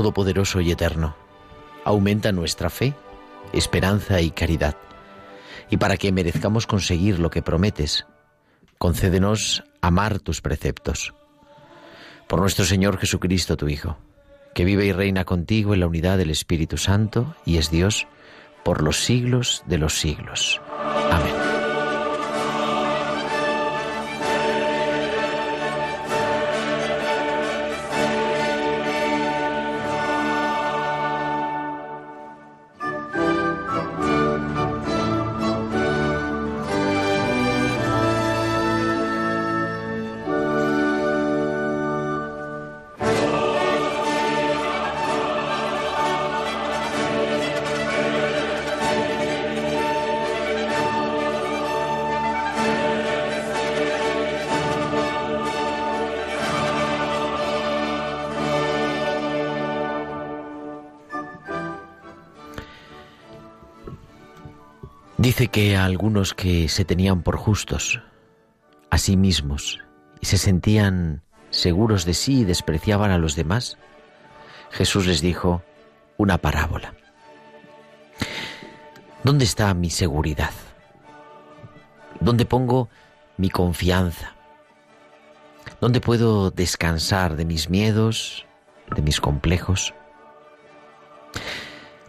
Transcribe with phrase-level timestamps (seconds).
[0.00, 1.14] Todopoderoso y Eterno,
[1.84, 2.94] aumenta nuestra fe,
[3.52, 4.74] esperanza y caridad,
[5.68, 8.06] y para que merezcamos conseguir lo que prometes,
[8.78, 11.12] concédenos amar tus preceptos.
[12.28, 13.98] Por nuestro Señor Jesucristo, tu Hijo,
[14.54, 18.06] que vive y reina contigo en la unidad del Espíritu Santo y es Dios
[18.64, 20.62] por los siglos de los siglos.
[21.10, 21.39] Amén.
[65.48, 68.02] Que a algunos que se tenían por justos,
[68.90, 69.80] a sí mismos,
[70.20, 73.78] y se sentían seguros de sí y despreciaban a los demás,
[74.70, 75.62] Jesús les dijo
[76.18, 76.92] una parábola.
[79.24, 80.50] ¿Dónde está mi seguridad?
[82.20, 82.90] ¿Dónde pongo
[83.38, 84.34] mi confianza?
[85.80, 88.44] ¿Dónde puedo descansar de mis miedos,
[88.94, 89.94] de mis complejos?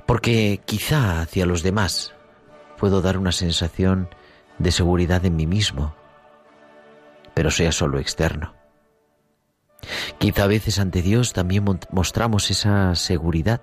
[0.06, 2.14] Porque quizá hacia los demás
[2.82, 4.10] puedo dar una sensación
[4.58, 5.94] de seguridad en mí mismo,
[7.36, 8.56] pero sea solo externo.
[10.18, 13.62] Quizá a veces ante Dios también mostramos esa seguridad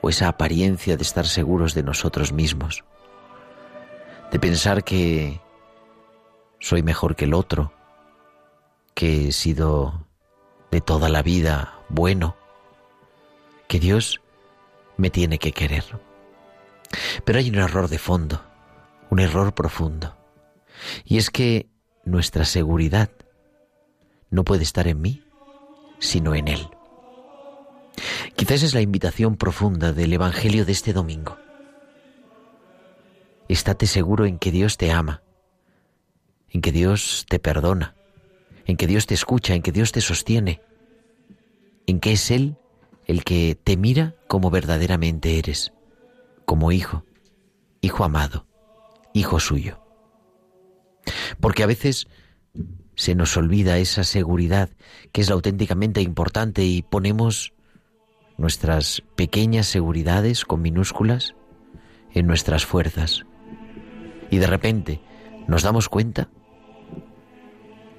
[0.00, 2.84] o esa apariencia de estar seguros de nosotros mismos,
[4.32, 5.42] de pensar que
[6.60, 7.74] soy mejor que el otro,
[8.94, 10.06] que he sido
[10.70, 12.36] de toda la vida bueno,
[13.68, 14.22] que Dios
[14.96, 15.84] me tiene que querer.
[17.24, 18.42] Pero hay un error de fondo,
[19.10, 20.16] un error profundo.
[21.04, 21.68] Y es que
[22.04, 23.10] nuestra seguridad
[24.30, 25.22] no puede estar en mí,
[25.98, 26.68] sino en Él.
[28.36, 31.38] Quizás es la invitación profunda del Evangelio de este domingo.
[33.48, 35.22] Estate seguro en que Dios te ama,
[36.50, 37.94] en que Dios te perdona,
[38.66, 40.60] en que Dios te escucha, en que Dios te sostiene,
[41.86, 42.56] en que es Él
[43.06, 45.72] el que te mira como verdaderamente eres
[46.44, 47.04] como hijo,
[47.80, 48.46] hijo amado,
[49.12, 49.80] hijo suyo.
[51.40, 52.06] Porque a veces
[52.94, 54.70] se nos olvida esa seguridad
[55.12, 57.52] que es la auténticamente importante y ponemos
[58.36, 61.34] nuestras pequeñas seguridades con minúsculas
[62.12, 63.24] en nuestras fuerzas.
[64.30, 65.00] Y de repente
[65.46, 66.28] nos damos cuenta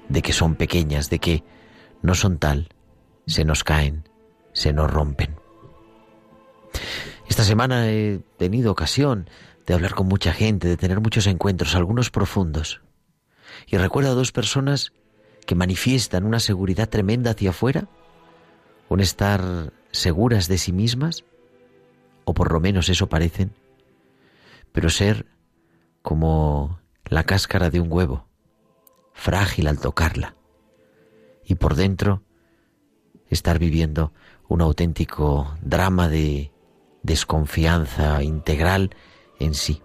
[0.08, 1.44] de que son pequeñas, de que
[2.02, 2.68] no son tal,
[3.26, 4.08] se nos caen,
[4.52, 5.36] se nos rompen.
[7.28, 9.28] Esta semana he tenido ocasión
[9.66, 12.80] de hablar con mucha gente, de tener muchos encuentros, algunos profundos.
[13.66, 14.92] Y recuerdo a dos personas
[15.44, 17.88] que manifiestan una seguridad tremenda hacia afuera,
[18.88, 21.24] un estar seguras de sí mismas,
[22.24, 23.52] o por lo menos eso parecen,
[24.72, 25.26] pero ser
[26.02, 28.28] como la cáscara de un huevo,
[29.12, 30.36] frágil al tocarla,
[31.44, 32.22] y por dentro
[33.28, 34.12] estar viviendo
[34.48, 36.52] un auténtico drama de
[37.06, 38.90] desconfianza integral
[39.38, 39.82] en sí.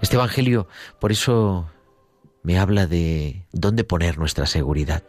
[0.00, 0.66] Este Evangelio,
[0.98, 1.70] por eso,
[2.42, 5.04] me habla de dónde poner nuestra seguridad,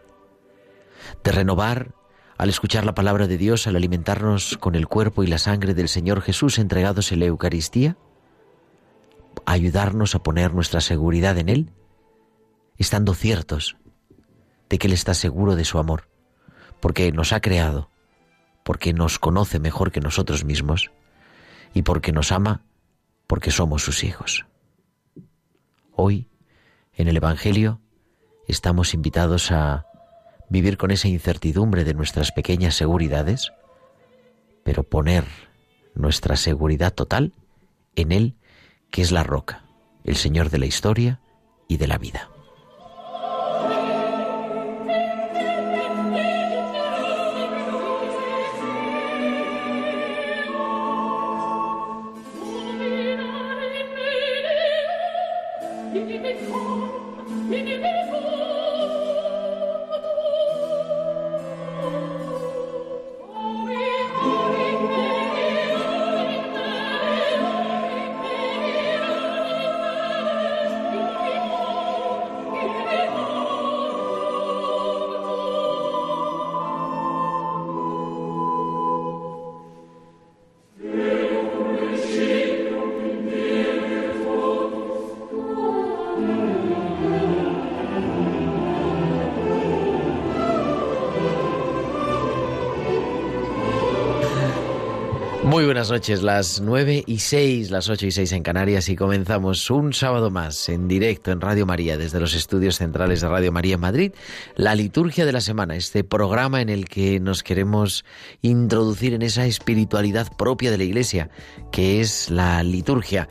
[1.23, 1.93] de renovar
[2.37, 5.87] al escuchar la palabra de Dios, al alimentarnos con el cuerpo y la sangre del
[5.87, 7.97] Señor Jesús entregados en la Eucaristía,
[9.45, 11.71] ayudarnos a poner nuestra seguridad en Él,
[12.77, 13.77] estando ciertos
[14.69, 16.09] de que Él está seguro de su amor,
[16.81, 17.89] porque nos ha creado,
[18.65, 20.89] porque nos conoce mejor que nosotros mismos
[21.75, 22.63] y porque nos ama
[23.27, 24.47] porque somos sus hijos.
[25.91, 26.27] Hoy,
[26.95, 27.79] en el Evangelio,
[28.47, 29.85] estamos invitados a
[30.49, 33.51] vivir con esa incertidumbre de nuestras pequeñas seguridades,
[34.63, 35.25] pero poner
[35.93, 37.33] nuestra seguridad total
[37.95, 38.35] en Él,
[38.89, 39.63] que es la roca,
[40.03, 41.19] el Señor de la historia
[41.67, 42.34] y de la vida.
[95.85, 99.93] Buenas noches, las 9 y 6, las 8 y 6 en Canarias y comenzamos un
[99.93, 103.81] sábado más en directo en Radio María desde los estudios centrales de Radio María en
[103.81, 104.11] Madrid,
[104.55, 108.03] la liturgia de la semana, este programa en el que nos queremos
[108.41, 111.29] introducir en esa espiritualidad propia de la Iglesia,
[111.71, 113.29] que es la liturgia,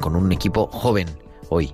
[0.00, 1.06] con un equipo joven
[1.48, 1.72] hoy.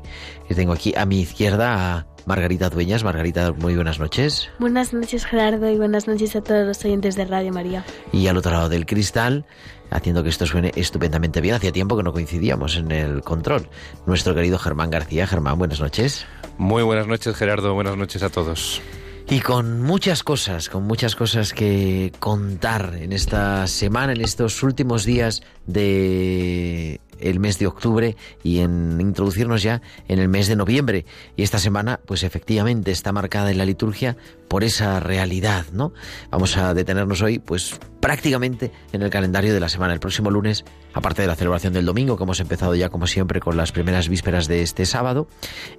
[0.54, 3.04] Tengo aquí a mi izquierda a Margarita Dueñas.
[3.04, 4.50] Margarita, muy buenas noches.
[4.58, 7.86] Buenas noches, Gerardo, y buenas noches a todos los oyentes de Radio María.
[8.12, 9.46] Y al otro lado del cristal,
[9.90, 13.70] haciendo que esto suene estupendamente bien, hacía tiempo que no coincidíamos en el control.
[14.04, 15.26] Nuestro querido Germán García.
[15.26, 16.26] Germán, buenas noches.
[16.58, 17.72] Muy buenas noches, Gerardo.
[17.72, 18.82] Buenas noches a todos.
[19.30, 25.06] Y con muchas cosas, con muchas cosas que contar en esta semana, en estos últimos
[25.06, 31.04] días de el mes de octubre y en introducirnos ya en el mes de noviembre.
[31.36, 34.16] Y esta semana, pues efectivamente está marcada en la liturgia
[34.48, 35.92] por esa realidad, ¿no?
[36.30, 39.92] Vamos a detenernos hoy, pues prácticamente en el calendario de la semana.
[39.92, 40.64] El próximo lunes,
[40.94, 44.08] aparte de la celebración del domingo, que hemos empezado ya como siempre con las primeras
[44.08, 45.28] vísperas de este sábado,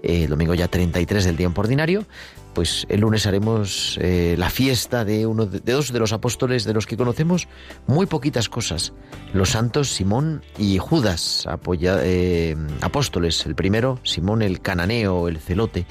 [0.04, 2.06] eh, el domingo ya 33 del tiempo ordinario,
[2.54, 6.74] pues el lunes haremos eh, la fiesta de uno de, dos de los apóstoles de
[6.74, 7.48] los que conocemos
[7.88, 8.92] muy poquitas cosas,
[9.34, 11.48] los santos Simón y Judas,
[11.82, 13.46] eh, apóstoles.
[13.46, 15.86] El primero, Simón el cananeo, el celote,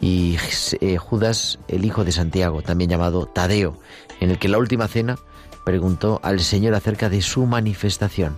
[0.00, 0.36] y
[0.98, 3.78] Judas el hijo de Santiago, también llamado Tadeo,
[4.20, 5.16] en el que la última cena
[5.66, 8.36] preguntó al Señor acerca de su manifestación,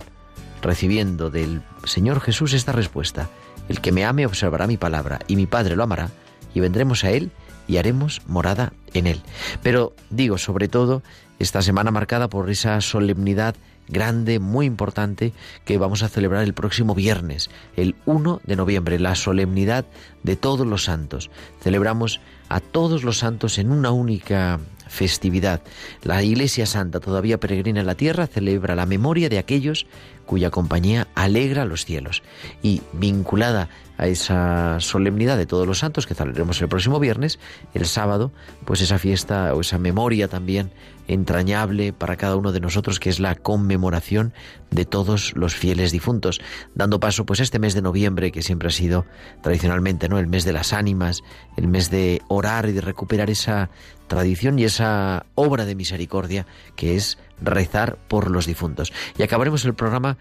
[0.63, 3.29] recibiendo del Señor Jesús esta respuesta,
[3.69, 6.09] el que me ame observará mi palabra, y mi Padre lo amará,
[6.55, 7.29] y vendremos a él
[7.67, 9.21] y haremos morada en él.
[9.61, 11.03] Pero digo, sobre todo,
[11.37, 13.53] esta semana marcada por esa solemnidad
[13.87, 15.31] grande, muy importante,
[15.65, 19.85] que vamos a celebrar el próximo viernes, el 1 de noviembre, la solemnidad
[20.23, 21.29] de todos los santos.
[21.61, 25.61] Celebramos a todos los santos en una única festividad.
[26.03, 29.85] La Iglesia Santa, todavía peregrina en la tierra, celebra la memoria de aquellos
[30.25, 32.21] cuya compañía alegra los cielos.
[32.61, 37.39] Y vinculada a esa solemnidad de todos los santos que celebraremos el próximo viernes,
[37.73, 38.31] el sábado,
[38.63, 40.71] pues esa fiesta o esa memoria también
[41.07, 44.33] entrañable para cada uno de nosotros que es la conmemoración
[44.69, 46.39] de todos los fieles difuntos,
[46.75, 49.05] dando paso pues a este mes de noviembre que siempre ha sido
[49.41, 50.19] tradicionalmente, ¿no?
[50.19, 51.23] el mes de las ánimas,
[51.57, 53.71] el mes de orar y de recuperar esa
[54.09, 58.91] tradición y esa obra de misericordia que es rezar por los difuntos.
[59.17, 60.17] Y acabaremos el programa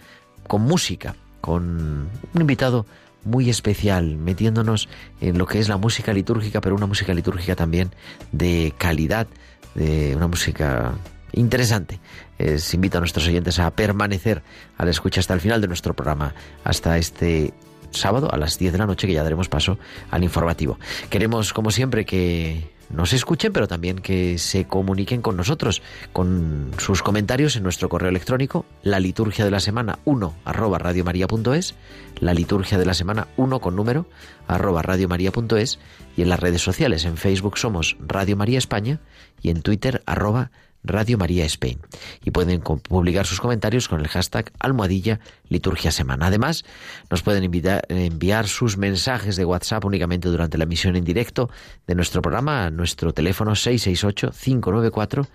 [0.46, 2.86] con música, con un invitado
[3.24, 4.88] muy especial, metiéndonos
[5.20, 7.90] en lo que es la música litúrgica, pero una música litúrgica también
[8.30, 9.26] de calidad,
[9.74, 10.94] de una música
[11.32, 11.98] interesante.
[12.38, 14.42] Les invito a nuestros oyentes a permanecer
[14.76, 17.52] a la escucha hasta el final de nuestro programa, hasta este
[17.90, 19.78] sábado a las 10 de la noche, que ya daremos paso
[20.10, 20.78] al informativo.
[21.10, 27.02] Queremos, como siempre, que nos escuchen, pero también que se comuniquen con nosotros, con sus
[27.02, 31.74] comentarios en nuestro correo electrónico, la liturgia de la semana 1 arroba radiomaria.es,
[32.20, 34.06] la liturgia de la semana 1 con número
[34.46, 35.78] arroba radiomaria.es
[36.16, 39.00] y en las redes sociales, en Facebook somos Radio María España
[39.42, 40.50] y en Twitter arroba
[40.84, 41.78] Radio María Spain.
[42.24, 46.26] Y pueden publicar sus comentarios con el hashtag almohadilla liturgia semana.
[46.26, 46.64] Además,
[47.10, 47.50] nos pueden
[47.88, 51.50] enviar sus mensajes de WhatsApp únicamente durante la emisión en directo
[51.86, 55.26] de nuestro programa a nuestro teléfono 668-594-383.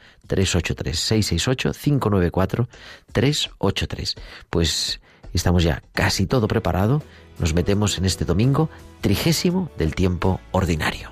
[3.11, 4.17] 668-594-383.
[4.49, 4.99] Pues
[5.33, 7.03] estamos ya casi todo preparado.
[7.39, 8.69] Nos metemos en este domingo
[9.01, 11.11] trigésimo del tiempo ordinario.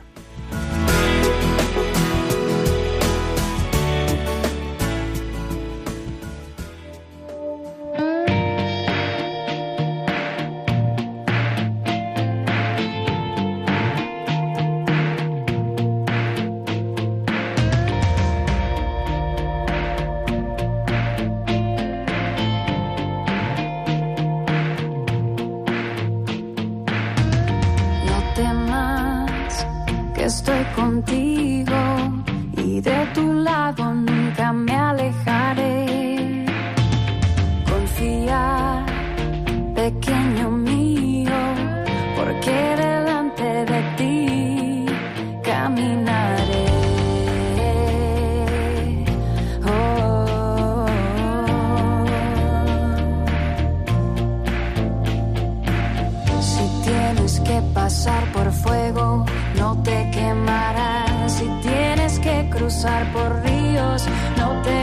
[62.72, 64.06] Cruzar por ríos,
[64.38, 64.80] no te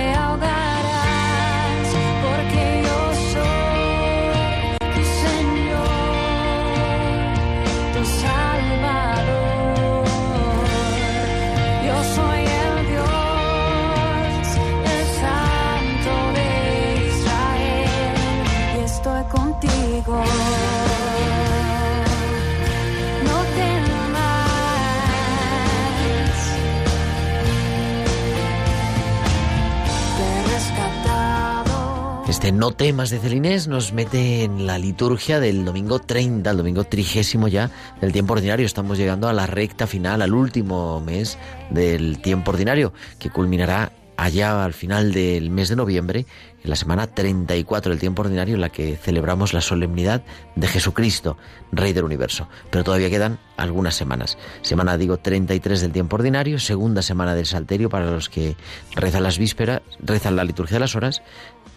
[32.38, 36.84] Este No temas de Celinés nos mete en la liturgia del domingo 30, el domingo
[36.84, 37.68] trigésimo ya
[38.00, 38.64] del tiempo ordinario.
[38.64, 41.36] Estamos llegando a la recta final, al último mes
[41.70, 46.26] del tiempo ordinario, que culminará allá al final del mes de noviembre,
[46.64, 50.22] en la semana 34 del tiempo ordinario, en la que celebramos la solemnidad
[50.56, 51.36] de Jesucristo,
[51.70, 52.48] Rey del Universo.
[52.70, 54.36] Pero todavía quedan algunas semanas.
[54.62, 58.56] Semana, digo, 33 del tiempo ordinario, segunda semana del Salterio para los que
[58.96, 61.22] rezan las vísperas, rezan la liturgia de las horas,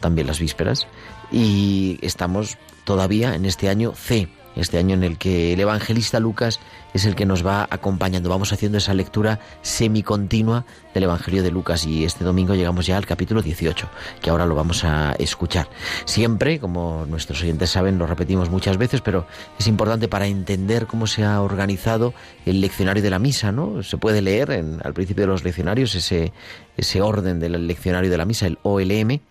[0.01, 0.87] también las vísperas,
[1.31, 6.59] y estamos todavía en este año C, este año en el que el evangelista Lucas
[6.93, 8.29] es el que nos va acompañando.
[8.29, 13.05] Vamos haciendo esa lectura semicontinua del Evangelio de Lucas y este domingo llegamos ya al
[13.05, 13.89] capítulo 18,
[14.21, 15.69] que ahora lo vamos a escuchar.
[16.03, 19.25] Siempre, como nuestros oyentes saben, lo repetimos muchas veces, pero
[19.57, 22.13] es importante para entender cómo se ha organizado
[22.45, 23.83] el leccionario de la misa, ¿no?
[23.83, 26.33] Se puede leer en, al principio de los leccionarios ese,
[26.75, 29.21] ese orden del leccionario de la misa, el OLM,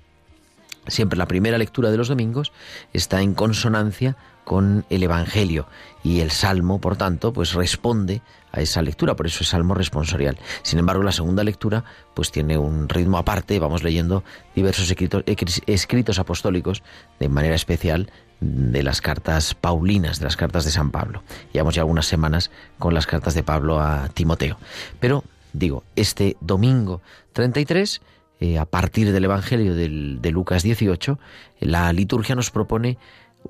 [0.86, 2.52] Siempre la primera lectura de los domingos
[2.92, 5.66] está en consonancia con el Evangelio
[6.02, 8.22] y el Salmo, por tanto, pues responde
[8.52, 10.38] a esa lectura, por eso es Salmo responsorial.
[10.62, 11.84] Sin embargo, la segunda lectura
[12.14, 15.22] pues tiene un ritmo aparte, vamos leyendo diversos escritos,
[15.66, 16.82] escritos apostólicos
[17.20, 18.10] de manera especial
[18.40, 21.22] de las cartas paulinas, de las cartas de San Pablo.
[21.52, 24.58] Llevamos ya algunas semanas con las cartas de Pablo a Timoteo.
[24.98, 25.22] Pero,
[25.52, 27.02] digo, este domingo
[27.34, 28.00] 33
[28.40, 31.18] eh, a partir del Evangelio de Lucas 18,
[31.60, 32.98] la liturgia nos propone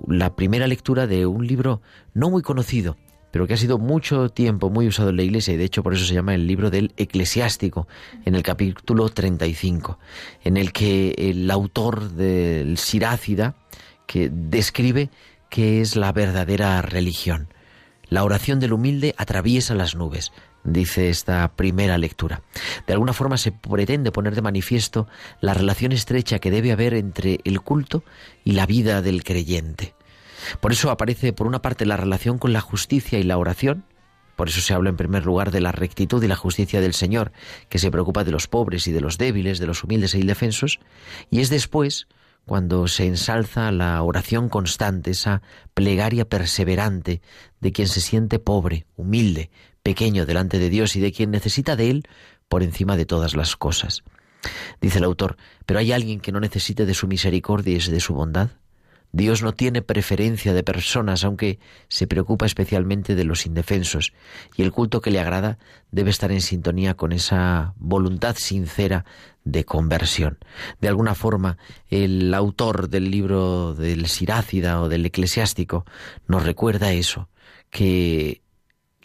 [0.06, 1.80] la primera lectura de un libro
[2.14, 2.96] no muy conocido,
[3.30, 5.94] pero que ha sido mucho tiempo muy usado en la Iglesia y de hecho por
[5.94, 7.86] eso se llama el libro del eclesiástico,
[8.24, 9.98] en el capítulo 35,
[10.44, 13.54] en el que el autor del Sirácida
[14.06, 15.10] que describe
[15.48, 17.48] qué es la verdadera religión.
[18.08, 20.32] La oración del humilde atraviesa las nubes,
[20.64, 22.42] dice esta primera lectura.
[22.86, 25.08] De alguna forma se pretende poner de manifiesto
[25.40, 28.04] la relación estrecha que debe haber entre el culto
[28.44, 29.94] y la vida del creyente.
[30.60, 33.84] Por eso aparece, por una parte, la relación con la justicia y la oración,
[34.36, 37.30] por eso se habla en primer lugar de la rectitud y la justicia del Señor,
[37.68, 40.80] que se preocupa de los pobres y de los débiles, de los humildes e indefensos,
[41.30, 42.06] y es después
[42.46, 45.42] cuando se ensalza la oración constante, esa
[45.74, 47.20] plegaria perseverante
[47.60, 49.50] de quien se siente pobre, humilde,
[49.82, 52.08] pequeño delante de Dios y de quien necesita de Él
[52.48, 54.02] por encima de todas las cosas.
[54.80, 58.14] Dice el autor, pero hay alguien que no necesite de su misericordia y de su
[58.14, 58.50] bondad.
[59.12, 61.58] Dios no tiene preferencia de personas, aunque
[61.88, 64.12] se preocupa especialmente de los indefensos,
[64.56, 65.58] y el culto que le agrada
[65.90, 69.04] debe estar en sintonía con esa voluntad sincera
[69.42, 70.38] de conversión.
[70.80, 71.58] De alguna forma,
[71.88, 75.84] el autor del libro del Sirácida o del Eclesiástico
[76.28, 77.28] nos recuerda eso,
[77.70, 78.42] que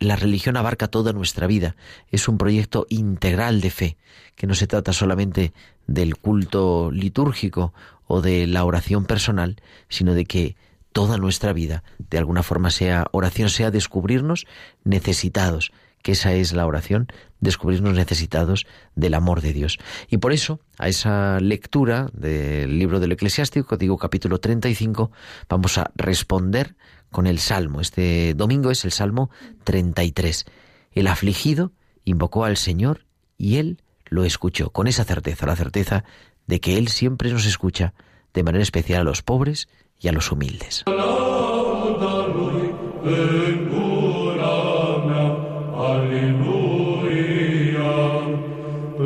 [0.07, 1.75] la religión abarca toda nuestra vida,
[2.11, 3.97] es un proyecto integral de fe,
[4.35, 5.53] que no se trata solamente
[5.87, 7.73] del culto litúrgico
[8.07, 9.57] o de la oración personal,
[9.89, 10.55] sino de que
[10.91, 14.47] toda nuestra vida, de alguna forma sea oración, sea descubrirnos
[14.83, 15.71] necesitados,
[16.05, 17.07] que esa es la oración,
[17.39, 19.79] descubrirnos necesitados del amor de Dios.
[20.07, 25.09] Y por eso, a esa lectura del libro del eclesiástico, digo capítulo 35,
[25.49, 26.75] vamos a responder
[27.09, 27.81] con el Salmo.
[27.81, 29.31] Este domingo es el Salmo
[29.63, 30.45] 33.
[30.91, 31.71] El afligido
[32.03, 36.03] invocó al Señor y Él lo escuchó, con esa certeza, la certeza
[36.45, 37.95] de que Él siempre nos escucha,
[38.31, 39.69] de manera especial a los pobres
[39.99, 40.85] y a los humildes.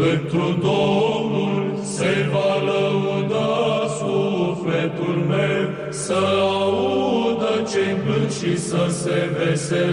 [0.10, 9.92] Pentru Domnul se va lăuda sufletul meu, să audă ce plâng și să se veselească.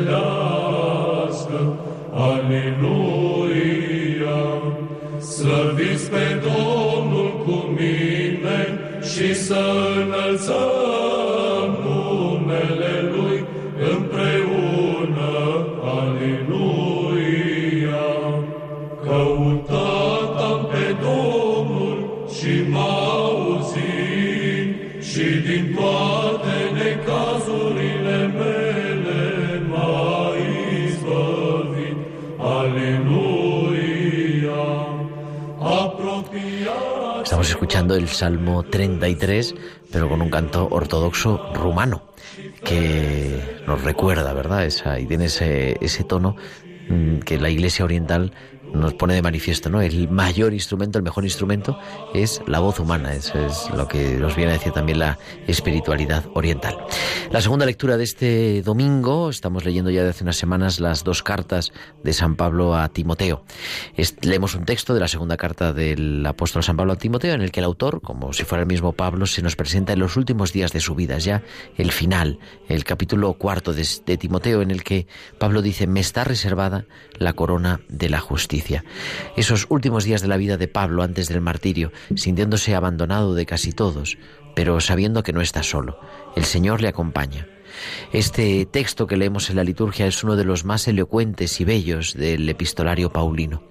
[2.12, 3.62] Aleluia!
[5.18, 9.62] Slăviți pe Domnul cu mine și să
[9.96, 11.25] înălțăm
[37.66, 39.56] escuchando el Salmo 33,
[39.90, 42.04] pero con un canto ortodoxo rumano,
[42.64, 44.64] que nos recuerda, ¿verdad?
[44.64, 46.36] Esa, y tiene ese, ese tono
[46.88, 48.30] mm, que la Iglesia Oriental
[48.80, 49.80] nos pone de manifiesto, ¿no?
[49.80, 51.78] El mayor instrumento, el mejor instrumento
[52.14, 56.24] es la voz humana, eso es lo que nos viene a decir también la espiritualidad
[56.34, 56.76] oriental.
[57.30, 61.22] La segunda lectura de este domingo, estamos leyendo ya de hace unas semanas las dos
[61.22, 63.44] cartas de San Pablo a Timoteo.
[64.22, 67.50] Leemos un texto de la segunda carta del apóstol San Pablo a Timoteo en el
[67.50, 70.52] que el autor, como si fuera el mismo Pablo, se nos presenta en los últimos
[70.52, 71.42] días de su vida, ya
[71.76, 75.06] el final, el capítulo cuarto de Timoteo en el que
[75.38, 76.84] Pablo dice, me está reservada
[77.18, 78.65] la corona de la justicia.
[79.36, 83.72] Esos últimos días de la vida de Pablo antes del martirio, sintiéndose abandonado de casi
[83.72, 84.18] todos,
[84.54, 85.98] pero sabiendo que no está solo.
[86.34, 87.46] El Señor le acompaña.
[88.12, 92.14] Este texto que leemos en la liturgia es uno de los más elocuentes y bellos
[92.14, 93.62] del epistolario paulino.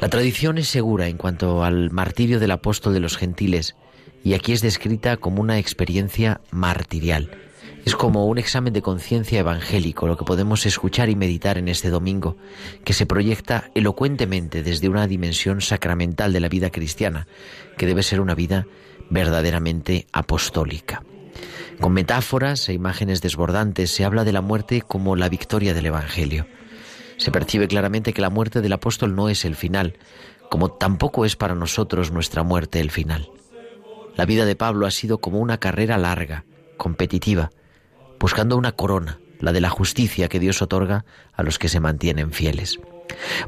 [0.00, 3.76] La tradición es segura en cuanto al martirio del apóstol de los gentiles,
[4.24, 7.47] y aquí es descrita como una experiencia martirial.
[7.88, 11.88] Es como un examen de conciencia evangélico lo que podemos escuchar y meditar en este
[11.88, 12.36] domingo,
[12.84, 17.26] que se proyecta elocuentemente desde una dimensión sacramental de la vida cristiana,
[17.78, 18.66] que debe ser una vida
[19.08, 21.02] verdaderamente apostólica.
[21.80, 26.46] Con metáforas e imágenes desbordantes se habla de la muerte como la victoria del Evangelio.
[27.16, 29.96] Se percibe claramente que la muerte del apóstol no es el final,
[30.50, 33.30] como tampoco es para nosotros nuestra muerte el final.
[34.14, 36.44] La vida de Pablo ha sido como una carrera larga,
[36.76, 37.50] competitiva,
[38.18, 42.32] buscando una corona, la de la justicia que Dios otorga a los que se mantienen
[42.32, 42.78] fieles.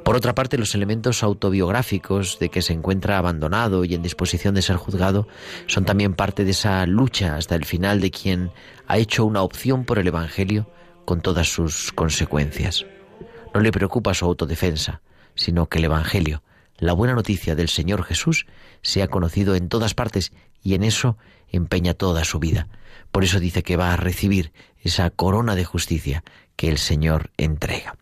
[0.04, 4.62] Por otra parte, los elementos autobiográficos de que se encuentra abandonado y en disposición de
[4.62, 5.28] ser juzgado
[5.66, 8.50] son también parte de esa lucha hasta el final de quien
[8.86, 10.70] ha hecho una opción por el Evangelio
[11.04, 12.86] con todas sus consecuencias.
[13.52, 15.02] No le preocupa su autodefensa,
[15.34, 16.42] sino que el Evangelio,
[16.78, 18.46] la buena noticia del Señor Jesús,
[18.82, 21.16] sea conocido en todas partes y en eso
[21.50, 22.68] empeña toda su vida.
[23.12, 26.24] Por eso dice que va a recibir esa corona de justicia
[26.56, 27.96] que el Señor entrega.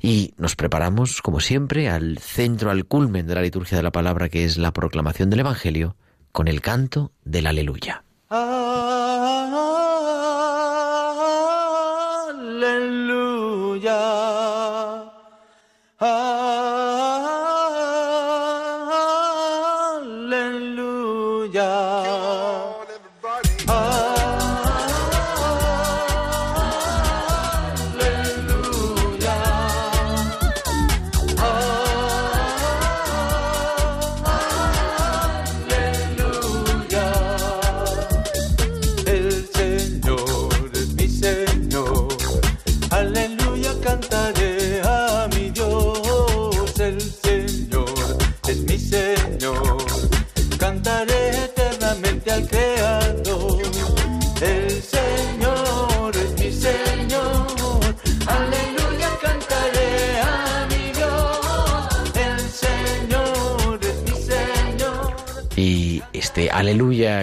[0.00, 4.28] Y nos preparamos, como siempre, al centro, al culmen de la liturgia de la palabra,
[4.28, 5.96] que es la proclamación del Evangelio,
[6.30, 8.04] con el canto del aleluya.
[8.28, 10.07] Aleluya.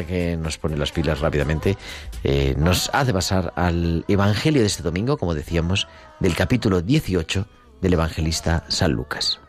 [0.04, 1.78] Que nos pone las pilas rápidamente
[2.24, 5.88] eh, nos hace pasar al Evangelio de este domingo, como decíamos,
[6.20, 7.48] del capítulo 18
[7.82, 9.40] del evangelista San Lucas.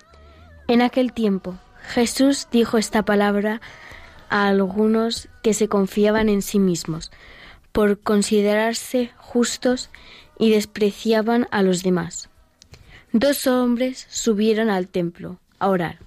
[0.68, 1.56] En aquel tiempo,
[1.88, 3.60] Jesús dijo esta palabra
[4.28, 7.10] a algunos que se confiaban en sí mismos
[7.72, 9.90] por considerarse justos
[10.38, 12.28] y despreciaban a los demás.
[13.12, 15.98] Dos hombres subieron al templo a orar.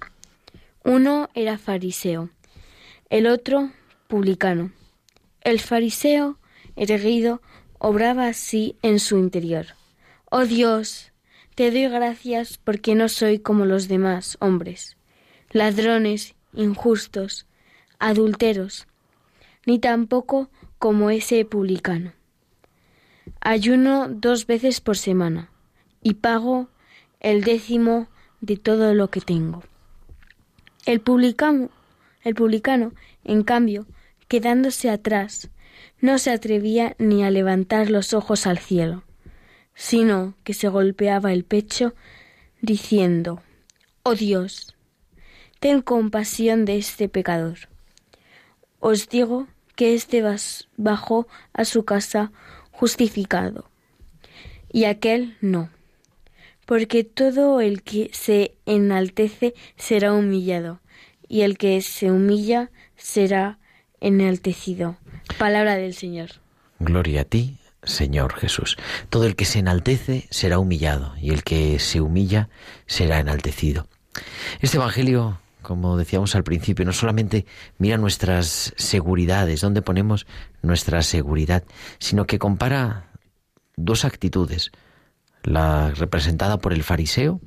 [0.84, 2.30] Uno era fariseo,
[3.08, 3.70] el otro
[5.40, 6.38] El fariseo,
[6.74, 7.40] erguido,
[7.78, 9.66] obraba así en su interior.
[10.30, 11.12] Oh Dios,
[11.54, 14.96] te doy gracias porque no soy como los demás hombres,
[15.50, 17.46] ladrones, injustos,
[18.00, 18.88] adulteros,
[19.64, 22.12] ni tampoco como ese publicano.
[23.40, 25.50] Ayuno dos veces por semana
[26.02, 26.68] y pago
[27.20, 28.08] el décimo
[28.40, 29.62] de todo lo que tengo.
[30.84, 31.70] El publicano,
[32.24, 32.92] el publicano,
[33.22, 33.86] en cambio,
[34.30, 35.50] quedándose atrás,
[36.00, 39.02] no se atrevía ni a levantar los ojos al cielo,
[39.74, 41.96] sino que se golpeaba el pecho
[42.62, 43.42] diciendo,
[44.04, 44.76] Oh Dios,
[45.58, 47.58] ten compasión de este pecador.
[48.78, 50.22] Os digo que éste
[50.76, 52.30] bajó a su casa
[52.70, 53.68] justificado,
[54.72, 55.70] y aquel no,
[56.66, 60.80] porque todo el que se enaltece será humillado,
[61.26, 63.58] y el que se humilla será
[64.00, 64.96] enaltecido.
[65.38, 66.30] Palabra del Señor.
[66.78, 68.76] Gloria a ti, Señor Jesús.
[69.08, 72.48] Todo el que se enaltece será humillado y el que se humilla
[72.86, 73.86] será enaltecido.
[74.60, 77.46] Este Evangelio, como decíamos al principio, no solamente
[77.78, 80.26] mira nuestras seguridades, dónde ponemos
[80.62, 81.64] nuestra seguridad,
[81.98, 83.10] sino que compara
[83.76, 84.72] dos actitudes,
[85.42, 87.40] la representada por el fariseo,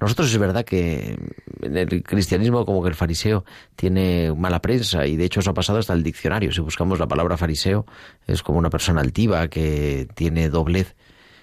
[0.00, 1.18] nosotros es verdad que
[1.60, 3.44] en el cristianismo como que el fariseo
[3.76, 6.52] tiene mala prensa y de hecho eso ha pasado hasta el diccionario.
[6.52, 7.84] Si buscamos la palabra fariseo
[8.26, 10.96] es como una persona altiva que tiene doblez.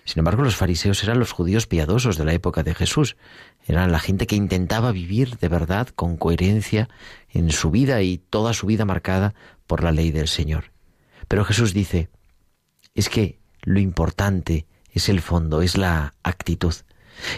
[0.06, 3.18] Sin embargo, los fariseos eran los judíos piadosos de la época de Jesús.
[3.68, 6.88] Eran la gente que intentaba vivir de verdad con coherencia
[7.30, 9.36] en su vida y toda su vida marcada
[9.68, 10.72] por la ley del Señor.
[11.28, 12.10] Pero Jesús dice,
[12.96, 16.74] es que lo importante es el fondo, es la actitud.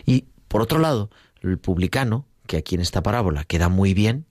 [0.05, 1.09] Y por otro lado,
[1.41, 4.25] el publicano, que aquí en esta parábola queda muy bien,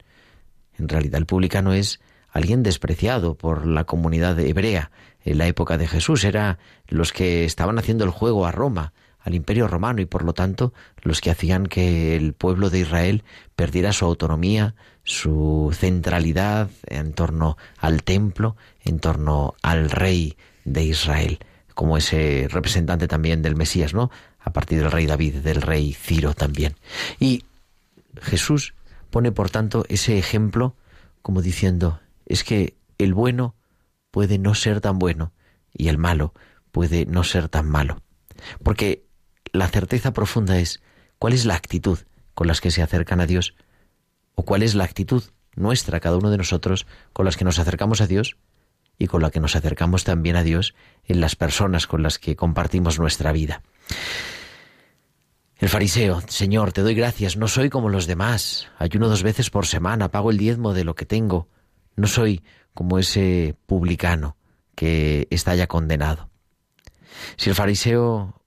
[0.79, 2.01] en realidad el publicano es
[2.31, 4.91] alguien despreciado por la comunidad hebrea
[5.25, 6.25] en la época de Jesús.
[6.25, 10.33] Era los que estaban haciendo el juego a Roma, al imperio romano, y por lo
[10.35, 13.25] tanto los que hacían que el pueblo de Israel
[13.57, 21.39] perdiera su autonomía, su centralidad en torno al templo, en torno al rey de Israel,
[21.75, 24.11] como ese representante también del Mesías, ¿no?
[24.39, 26.77] A partir del rey David, del rey Ciro también.
[27.19, 27.45] Y
[28.21, 28.75] Jesús
[29.11, 30.75] pone, por tanto, ese ejemplo
[31.23, 33.55] como diciendo, es que el bueno
[34.11, 35.33] puede no ser tan bueno
[35.73, 36.33] y el malo
[36.73, 38.03] puede no ser tan malo.
[38.63, 39.05] Porque
[39.53, 40.81] la certeza profunda es
[41.19, 41.99] cuál es la actitud
[42.35, 43.55] con las que se acercan a Dios
[44.35, 45.25] o cuál es la actitud
[45.55, 48.37] nuestra, cada uno de nosotros, con las que nos acercamos a Dios
[48.99, 52.37] y con la que nos acercamos también a Dios en las personas con las que
[52.37, 53.63] compartimos nuestra vida.
[55.59, 59.67] El fariseo, Señor, te doy gracias, no soy como los demás, ayuno dos veces por
[59.67, 61.49] semana, pago el diezmo de lo que tengo,
[61.97, 62.43] no soy
[62.75, 64.37] como ese publicano
[64.77, 66.31] que está ya condenado.
[67.37, 68.41] Si el fariseo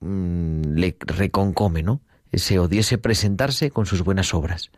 [0.00, 2.00] mm, le reconcome, ¿no?
[2.32, 4.70] Ese odiese presentarse con sus buenas obras.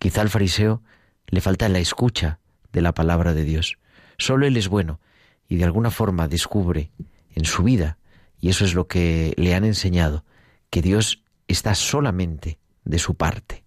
[0.00, 0.82] Quizá al fariseo
[1.28, 2.40] le falta la escucha
[2.72, 3.78] de la palabra de Dios.
[4.18, 5.00] Solo él es bueno
[5.48, 6.90] y de alguna forma descubre
[7.34, 7.98] en su vida,
[8.40, 10.24] y eso es lo que le han enseñado,
[10.70, 13.64] que Dios está solamente de su parte,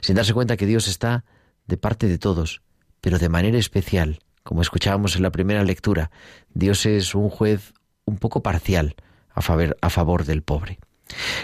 [0.00, 1.24] sin darse cuenta que Dios está
[1.66, 2.62] de parte de todos,
[3.00, 6.10] pero de manera especial, como escuchábamos en la primera lectura,
[6.54, 7.72] Dios es un juez
[8.04, 8.94] un poco parcial
[9.30, 10.78] a favor, a favor del pobre.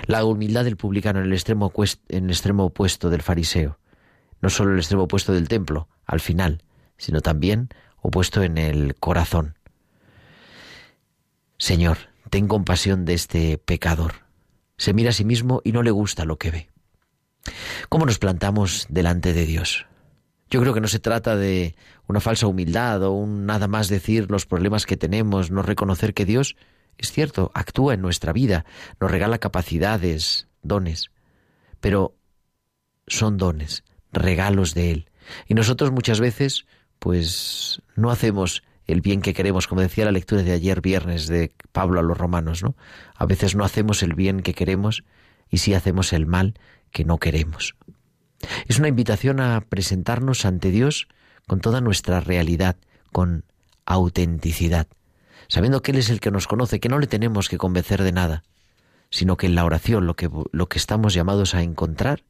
[0.07, 1.73] La humildad del publicano en el, extremo,
[2.09, 3.79] en el extremo opuesto del fariseo,
[4.41, 6.63] no solo el extremo opuesto del templo, al final,
[6.97, 7.69] sino también
[8.01, 9.57] opuesto en el corazón.
[11.59, 11.99] Señor,
[12.31, 14.29] ten compasión de este pecador
[14.79, 16.71] se mira a sí mismo y no le gusta lo que ve.
[17.89, 19.87] ¿Cómo nos plantamos delante de Dios?
[20.51, 21.75] Yo creo que no se trata de
[22.07, 26.25] una falsa humildad o un nada más decir los problemas que tenemos, no reconocer que
[26.25, 26.57] Dios,
[26.97, 28.65] es cierto, actúa en nuestra vida,
[29.01, 31.11] nos regala capacidades, dones,
[31.81, 32.15] pero
[33.07, 35.11] son dones, regalos de Él.
[35.47, 36.67] Y nosotros muchas veces,
[36.99, 41.53] pues, no hacemos el bien que queremos, como decía la lectura de ayer viernes de
[41.73, 42.75] Pablo a los romanos, ¿no?
[43.15, 45.05] A veces no hacemos el bien que queremos
[45.51, 46.55] y sí hacemos el mal
[46.91, 47.77] que no queremos.
[48.67, 51.07] Es una invitación a presentarnos ante Dios
[51.47, 52.77] con toda nuestra realidad,
[53.13, 53.45] con
[53.85, 54.87] autenticidad,
[55.49, 58.13] sabiendo que Él es el que nos conoce, que no le tenemos que convencer de
[58.13, 58.43] nada,
[59.11, 62.25] sino que en la oración lo que, lo que estamos llamados a encontrar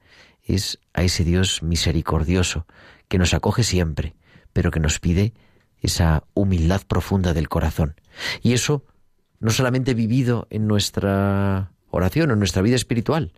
[0.45, 2.67] es a ese Dios misericordioso,
[3.09, 4.15] que nos acoge siempre,
[4.53, 5.35] pero que nos pide
[5.81, 7.95] esa humildad profunda del corazón.
[8.43, 8.85] Y eso
[9.41, 13.33] no solamente vivido en nuestra oración o en nuestra vida espiritual,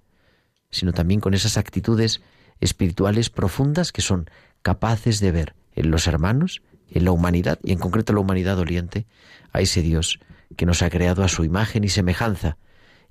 [0.71, 2.23] sino también con esas actitudes
[2.61, 4.31] espirituales profundas que son
[4.63, 9.07] capaces de ver en los hermanos, en la humanidad, y en concreto la humanidad doliente,
[9.53, 10.21] a ese Dios
[10.57, 12.57] que nos ha creado a su imagen y semejanza,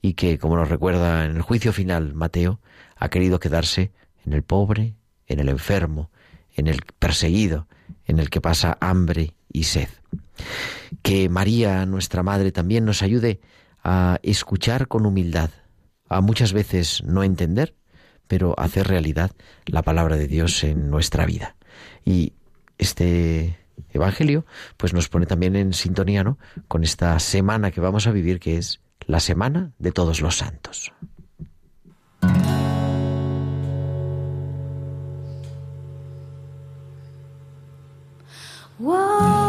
[0.02, 2.60] y que, como nos recuerda en el juicio final Mateo,
[2.96, 3.92] ha querido quedarse
[4.26, 4.96] en el pobre,
[5.28, 6.12] en el enfermo,
[6.56, 7.68] en el perseguido,
[8.06, 9.90] en el que pasa hambre y sed.
[11.02, 13.40] Que María, nuestra Madre, también nos ayude
[13.84, 15.52] a escuchar con humildad,
[16.08, 17.76] a muchas veces no entender,
[18.28, 19.32] pero hacer realidad
[19.66, 21.56] la palabra de Dios en nuestra vida.
[22.06, 22.34] Y
[22.78, 23.58] este
[23.92, 24.46] Evangelio
[24.78, 26.38] pues nos pone también en sintonía ¿no?
[26.68, 30.92] con esta semana que vamos a vivir, que es la semana de todos los santos.
[38.80, 39.49] Whoa.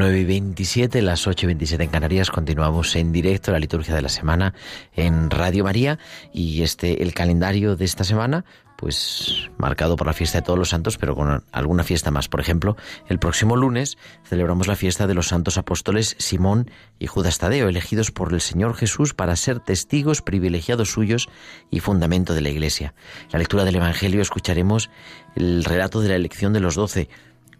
[0.00, 2.30] 9 y 27, las 8 y 27 en Canarias.
[2.30, 4.54] Continuamos en directo la liturgia de la semana
[4.94, 5.98] en Radio María
[6.32, 8.46] y este el calendario de esta semana
[8.78, 12.28] pues marcado por la fiesta de todos los santos, pero con alguna fiesta más.
[12.28, 12.78] Por ejemplo,
[13.10, 18.10] el próximo lunes celebramos la fiesta de los santos apóstoles Simón y Judas Tadeo, elegidos
[18.10, 21.28] por el Señor Jesús para ser testigos privilegiados suyos
[21.70, 22.94] y fundamento de la Iglesia.
[23.32, 24.88] La lectura del Evangelio escucharemos
[25.36, 27.10] el relato de la elección de los doce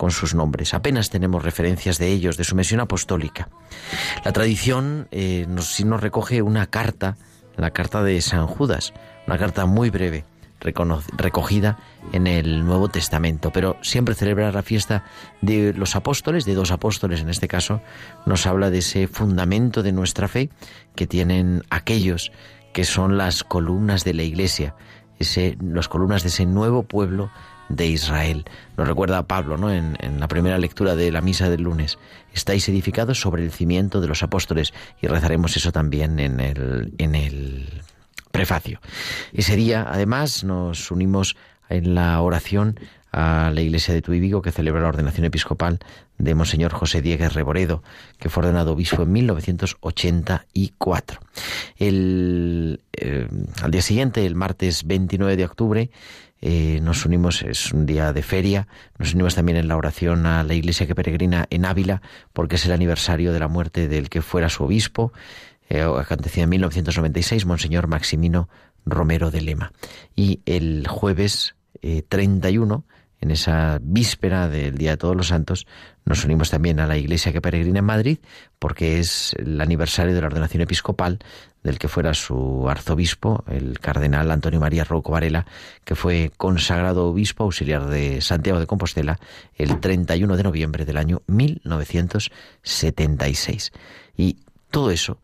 [0.01, 0.73] con sus nombres.
[0.73, 3.51] Apenas tenemos referencias de ellos, de su misión apostólica.
[4.25, 7.19] La tradición eh, nos, sí nos recoge una carta,
[7.59, 8.95] la carta de San Judas,
[9.27, 10.25] una carta muy breve,
[10.59, 11.79] recogida
[12.15, 15.05] en el Nuevo Testamento, pero siempre celebrar la fiesta
[15.43, 17.83] de los apóstoles, de dos apóstoles en este caso,
[18.25, 20.49] nos habla de ese fundamento de nuestra fe
[20.95, 22.33] que tienen aquellos
[22.73, 24.75] que son las columnas de la Iglesia,
[25.19, 27.31] ese, las columnas de ese nuevo pueblo
[27.71, 28.45] de Israel.
[28.77, 29.73] Nos recuerda Pablo ¿no?
[29.73, 31.99] En, en, la primera lectura de la misa del lunes.
[32.35, 37.15] Estáis edificados sobre el cimiento de los apóstoles y rezaremos eso también en el, en
[37.15, 37.83] el
[38.31, 38.81] prefacio.
[39.33, 41.37] Ese día, además, nos unimos
[41.69, 42.79] en la oración
[43.13, 45.81] a la iglesia de Tuibigo que celebra la ordenación episcopal
[46.19, 47.83] de Monseñor José Diegues Reboredo,
[48.19, 51.21] que fue ordenado obispo en 1984.
[51.77, 53.29] El, eh,
[53.63, 55.91] al día siguiente, el martes 29 de octubre,
[56.41, 60.43] eh, nos unimos, es un día de feria, nos unimos también en la oración a
[60.43, 64.23] la iglesia que peregrina en Ávila, porque es el aniversario de la muerte del que
[64.23, 65.13] fuera su obispo,
[65.69, 68.49] eh, en 1996, Monseñor Maximino
[68.85, 69.73] Romero de Lema.
[70.17, 71.55] Y el jueves
[72.09, 72.85] 31,
[73.21, 75.67] en esa víspera del Día de Todos los Santos,
[76.05, 78.19] nos unimos también a la iglesia que peregrina en Madrid,
[78.59, 81.19] porque es el aniversario de la ordenación episcopal
[81.63, 85.45] del que fuera su arzobispo, el cardenal Antonio María Rocco Varela,
[85.85, 89.21] que fue consagrado obispo auxiliar de Santiago de Compostela
[89.55, 93.73] el 31 de noviembre del año 1976.
[94.17, 94.39] Y
[94.71, 95.21] todo eso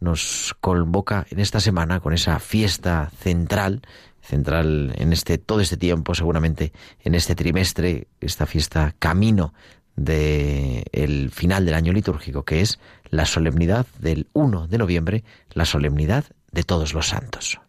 [0.00, 3.80] nos convoca en esta semana con esa fiesta central
[4.22, 9.52] central en este todo este tiempo, seguramente en este trimestre, esta fiesta camino
[9.96, 12.78] de el final del año litúrgico, que es
[13.10, 17.60] la solemnidad del 1 de noviembre, la solemnidad de todos los santos.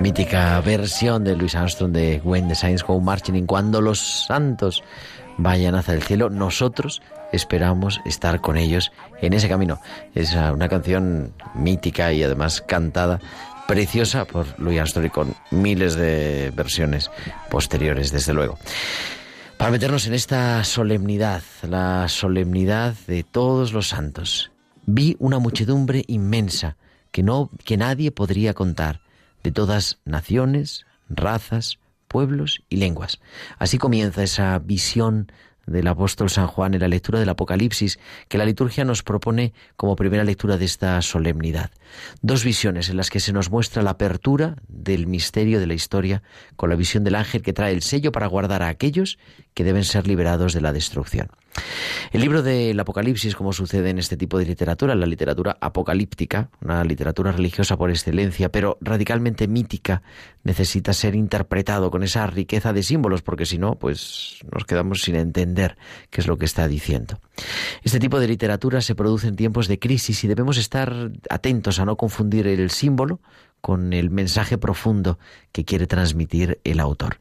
[0.00, 3.46] Mítica versión de Louis Armstrong de When the Saints Go Marching.
[3.46, 4.82] Cuando los santos
[5.36, 9.80] vayan hacia el cielo, nosotros esperamos estar con ellos en ese camino.
[10.14, 13.20] Es una canción mítica y además cantada
[13.66, 17.10] preciosa por Louis Armstrong con miles de versiones
[17.50, 18.58] posteriores, desde luego.
[19.56, 24.50] Para meternos en esta solemnidad, la solemnidad de todos los santos,
[24.84, 26.76] vi una muchedumbre inmensa
[27.12, 29.00] que no que nadie podría contar,
[29.42, 33.20] de todas naciones, razas, pueblos y lenguas.
[33.58, 35.30] Así comienza esa visión
[35.66, 37.98] del apóstol San Juan en la lectura del Apocalipsis
[38.28, 41.70] que la liturgia nos propone como primera lectura de esta solemnidad.
[42.22, 46.22] Dos visiones en las que se nos muestra la apertura del misterio de la historia
[46.56, 49.18] con la visión del ángel que trae el sello para guardar a aquellos
[49.54, 51.28] que deben ser liberados de la destrucción.
[52.12, 56.82] El libro del Apocalipsis, como sucede en este tipo de literatura, la literatura apocalíptica, una
[56.84, 60.02] literatura religiosa por excelencia, pero radicalmente mítica,
[60.42, 65.14] necesita ser interpretado con esa riqueza de símbolos, porque si no, pues nos quedamos sin
[65.14, 65.53] entender
[66.10, 67.20] qué es lo que está diciendo.
[67.82, 71.84] Este tipo de literatura se produce en tiempos de crisis y debemos estar atentos a
[71.84, 73.20] no confundir el símbolo
[73.60, 75.18] con el mensaje profundo
[75.50, 77.20] que quiere transmitir el autor.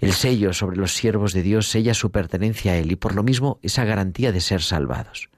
[0.00, 3.22] El sello sobre los siervos de Dios sella su pertenencia a Él y por lo
[3.22, 5.28] mismo esa garantía de ser salvados.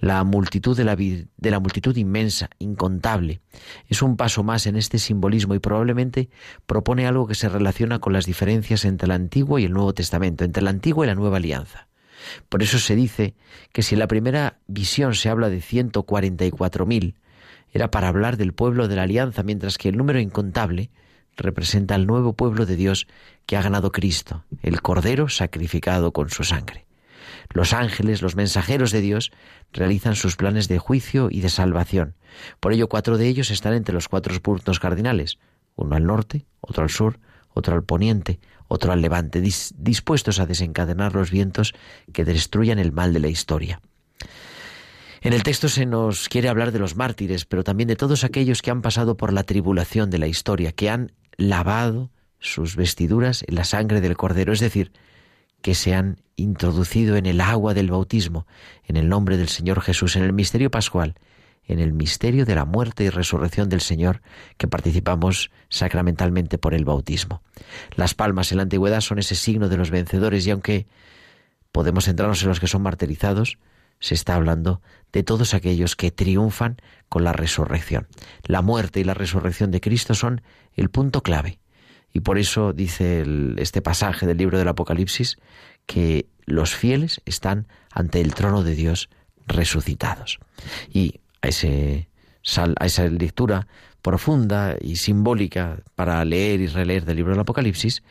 [0.00, 3.40] La multitud de la, de la multitud inmensa, incontable,
[3.88, 6.28] es un paso más en este simbolismo y probablemente
[6.66, 10.44] propone algo que se relaciona con las diferencias entre el Antiguo y el Nuevo Testamento,
[10.44, 11.88] entre la Antigua y la Nueva Alianza.
[12.48, 13.34] Por eso se dice
[13.72, 17.14] que si en la primera visión se habla de 144.000,
[17.72, 20.90] era para hablar del pueblo de la alianza, mientras que el número incontable
[21.36, 23.06] representa al nuevo pueblo de Dios
[23.46, 26.87] que ha ganado Cristo, el Cordero sacrificado con su sangre.
[27.50, 29.32] Los ángeles, los mensajeros de Dios,
[29.72, 32.14] realizan sus planes de juicio y de salvación.
[32.60, 35.38] Por ello, cuatro de ellos están entre los cuatro puntos cardinales,
[35.74, 41.14] uno al norte, otro al sur, otro al poniente, otro al levante, dispuestos a desencadenar
[41.14, 41.74] los vientos
[42.12, 43.80] que destruyan el mal de la historia.
[45.20, 48.62] En el texto se nos quiere hablar de los mártires, pero también de todos aquellos
[48.62, 53.56] que han pasado por la tribulación de la historia, que han lavado sus vestiduras en
[53.56, 54.92] la sangre del Cordero, es decir,
[55.62, 58.46] que se han introducido en el agua del bautismo,
[58.84, 61.14] en el nombre del Señor Jesús, en el misterio pascual,
[61.64, 64.22] en el misterio de la muerte y resurrección del Señor,
[64.56, 67.42] que participamos sacramentalmente por el bautismo.
[67.94, 70.86] Las palmas en la antigüedad son ese signo de los vencedores y aunque
[71.72, 73.58] podemos centrarnos en los que son martirizados,
[74.00, 74.80] se está hablando
[75.12, 76.76] de todos aquellos que triunfan
[77.08, 78.06] con la resurrección.
[78.44, 80.42] La muerte y la resurrección de Cristo son
[80.74, 81.58] el punto clave.
[82.12, 83.24] Y por eso dice
[83.58, 85.38] este pasaje del libro del Apocalipsis
[85.86, 89.08] que los fieles están ante el trono de Dios
[89.46, 90.38] resucitados.
[90.92, 93.66] Y a, esa lectura
[94.02, 98.02] profunda y simbólica para leer y releer del libro del Apocalipsis,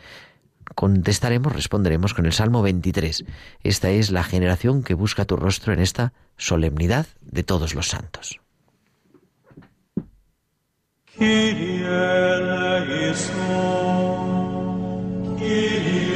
[0.76, 3.26] contestaremos, responderemos con el Salmo 23.
[3.64, 8.40] Esta es la generación que busca tu rostro en esta solemnidad de todos los santos.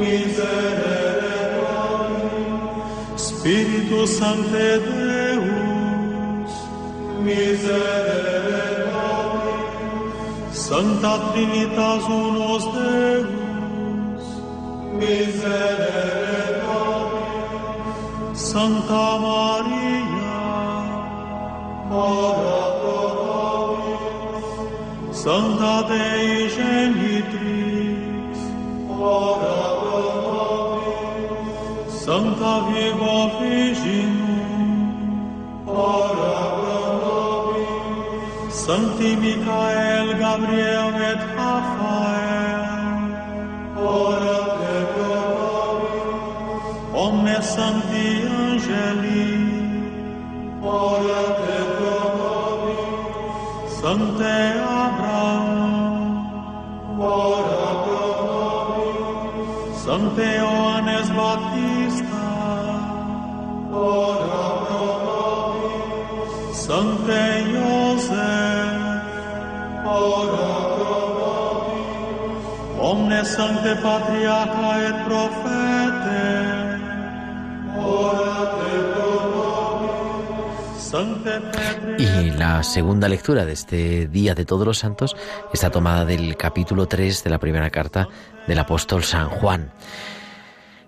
[0.00, 1.20] miserere
[3.16, 6.52] Spiritus Sancte Deus,
[7.24, 8.50] miserere
[10.52, 14.24] Sancta Trinitas Unus Deus,
[14.98, 16.20] miserere
[18.34, 20.42] Sancta Maria,
[21.90, 28.32] ora pro nobis, Sancta Dei Genitrix,
[28.98, 29.39] ora
[38.70, 42.62] Sancti Michael, Gabriel et Raphael,
[43.76, 44.38] ora
[44.92, 46.66] pro nobis.
[46.94, 48.08] Omnes Sancti
[48.42, 49.28] Angeli,
[50.62, 53.70] ora pro nobis.
[53.80, 55.24] Sancte ora pro
[58.60, 59.00] nobis.
[59.84, 61.49] Sancte Ioannes Baptista,
[73.36, 74.96] Sancte Patriarcha et
[81.98, 85.16] Y la segunda lectura de este Día de Todos los Santos
[85.52, 88.08] está tomada del capítulo 3 de la primera carta
[88.48, 89.70] del apóstol San Juan.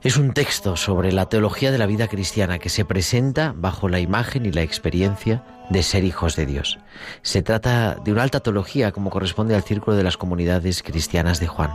[0.03, 4.01] Es un texto sobre la teología de la vida cristiana que se presenta bajo la
[4.01, 6.81] imagen y la experiencia de ser hijos de Dios.
[7.23, 11.47] Se trata de una alta teología como corresponde al círculo de las comunidades cristianas de
[11.47, 11.71] Juan,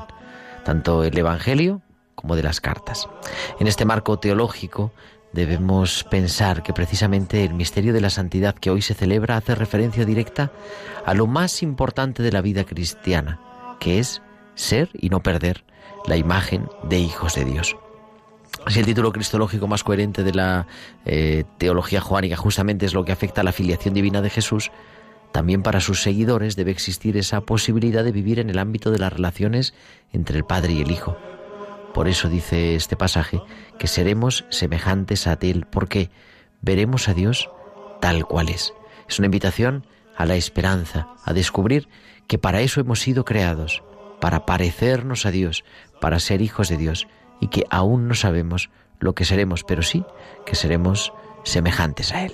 [0.67, 1.81] tanto el Evangelio
[2.13, 3.07] como de las cartas.
[3.57, 4.91] En este marco teológico
[5.31, 10.03] debemos pensar que precisamente el misterio de la santidad que hoy se celebra hace referencia
[10.03, 10.51] directa
[11.05, 13.39] a lo más importante de la vida cristiana,
[13.79, 14.21] que es
[14.55, 15.63] ser y no perder
[16.05, 17.77] la imagen de hijos de Dios.
[18.67, 20.67] Si el título cristológico más coherente de la
[21.05, 24.69] eh, teología joánica justamente es lo que afecta a la filiación divina de Jesús,
[25.37, 29.13] también para sus seguidores debe existir esa posibilidad de vivir en el ámbito de las
[29.13, 29.75] relaciones
[30.11, 31.15] entre el Padre y el Hijo.
[31.93, 33.39] Por eso dice este pasaje
[33.77, 36.09] que seremos semejantes a Él, porque
[36.61, 37.51] veremos a Dios
[38.01, 38.73] tal cual es.
[39.07, 39.85] Es una invitación
[40.15, 41.87] a la esperanza, a descubrir
[42.25, 43.83] que para eso hemos sido creados,
[44.19, 45.63] para parecernos a Dios,
[46.01, 47.07] para ser hijos de Dios,
[47.39, 50.03] y que aún no sabemos lo que seremos, pero sí
[50.47, 51.13] que seremos
[51.43, 52.33] semejantes a Él.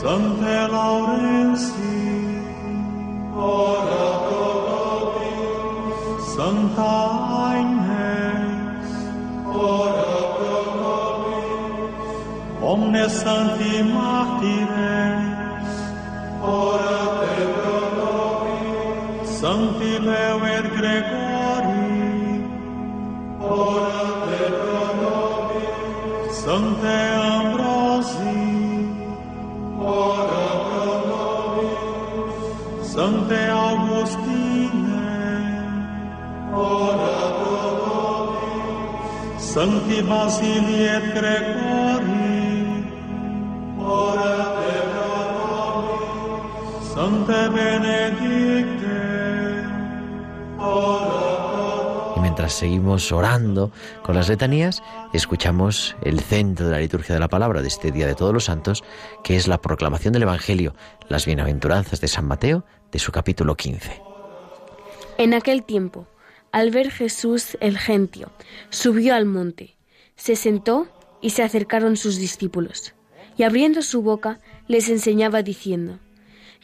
[0.00, 1.98] Santa Laurenci,
[3.34, 6.22] ora pro nobis.
[6.36, 6.92] Santa
[7.50, 8.86] Agnes,
[9.44, 12.14] ora pro nobis.
[12.62, 15.70] Omnes Sancti Martires,
[16.42, 19.28] ora pro nobis.
[19.40, 22.46] Sancti Leo et Gregori,
[23.40, 26.30] ora pro nobis.
[26.44, 27.37] Sancte
[36.58, 39.42] ora pro nobis.
[39.52, 42.84] Sancti Basili et Gregori,
[43.78, 46.08] ora pro nobis.
[50.60, 51.18] Ora
[52.16, 53.70] Y mientras seguimos orando
[54.02, 54.82] con las letanías,
[55.12, 58.44] escuchamos el centro de la liturgia de la palabra de este Día de Todos los
[58.44, 58.82] Santos,
[59.22, 60.74] que es la proclamación del Evangelio,
[61.08, 64.02] las bienaventuranzas de San Mateo, de su capítulo 15.
[65.18, 66.06] En aquel tiempo,
[66.52, 68.32] al ver Jesús el gentio,
[68.70, 69.76] subió al monte,
[70.16, 70.88] se sentó
[71.20, 72.94] y se acercaron sus discípulos.
[73.36, 75.98] Y abriendo su boca, les enseñaba diciendo,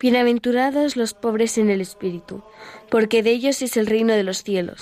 [0.01, 2.43] Bienaventurados los pobres en el espíritu,
[2.91, 4.81] porque de ellos es el reino de los cielos.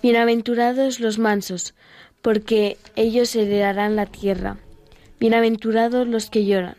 [0.00, 1.74] Bienaventurados los mansos,
[2.22, 4.58] porque ellos heredarán la tierra.
[5.18, 6.76] Bienaventurados los que lloran,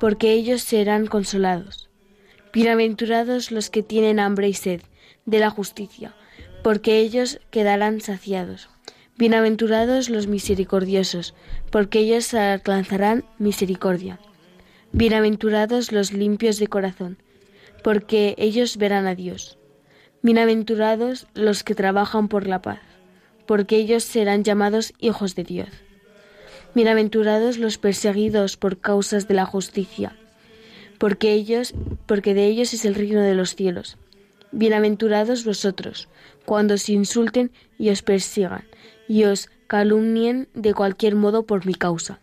[0.00, 1.88] porque ellos serán consolados.
[2.52, 4.82] Bienaventurados los que tienen hambre y sed
[5.26, 6.14] de la justicia,
[6.64, 8.70] porque ellos quedarán saciados.
[9.18, 11.34] Bienaventurados los misericordiosos,
[11.70, 14.18] porque ellos alcanzarán misericordia.
[14.90, 17.18] Bienaventurados los limpios de corazón,
[17.82, 19.58] porque ellos verán a Dios.
[20.22, 22.80] Bienaventurados los que trabajan por la paz,
[23.44, 25.68] porque ellos serán llamados hijos de Dios.
[26.74, 30.16] Bienaventurados los perseguidos por causas de la justicia,
[30.96, 31.74] porque ellos,
[32.06, 33.98] porque de ellos es el reino de los cielos.
[34.56, 36.08] Bienaventurados vosotros,
[36.44, 38.64] cuando os insulten y os persigan,
[39.08, 42.20] y os calumnien de cualquier modo por mi causa.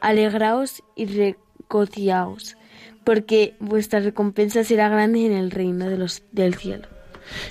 [0.00, 2.56] Alegraos y regociaos,
[3.04, 6.88] porque vuestra recompensa será grande en el reino de los, del cielo.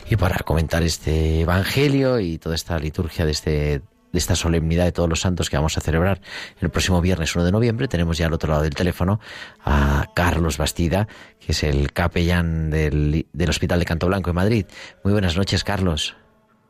[0.09, 3.81] Y para comentar este Evangelio y toda esta liturgia de, este,
[4.15, 6.21] de esta solemnidad de todos los santos que vamos a celebrar
[6.61, 9.19] el próximo viernes 1 de noviembre, tenemos ya al otro lado del teléfono
[9.65, 14.65] a Carlos Bastida, que es el capellán del, del Hospital de Canto Blanco en Madrid.
[15.03, 16.15] Muy buenas noches, Carlos.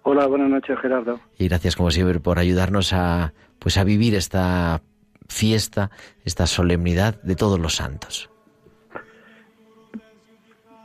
[0.02, 1.20] Hola, buenas noches, Gerardo.
[1.38, 4.82] Y gracias, como siempre, por ayudarnos a, pues, a vivir esta
[5.30, 5.92] fiesta,
[6.24, 8.28] esta solemnidad de todos los santos.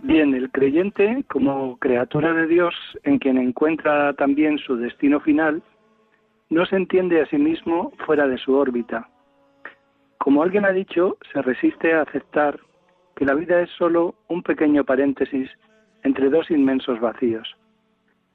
[0.02, 5.62] Bien, el creyente, como criatura de Dios, en quien encuentra también su destino final,
[6.50, 9.08] no se entiende a sí mismo fuera de su órbita.
[10.18, 12.60] Como alguien ha dicho, se resiste a aceptar
[13.16, 15.48] que la vida es sólo un pequeño paréntesis
[16.02, 17.56] entre dos inmensos vacíos.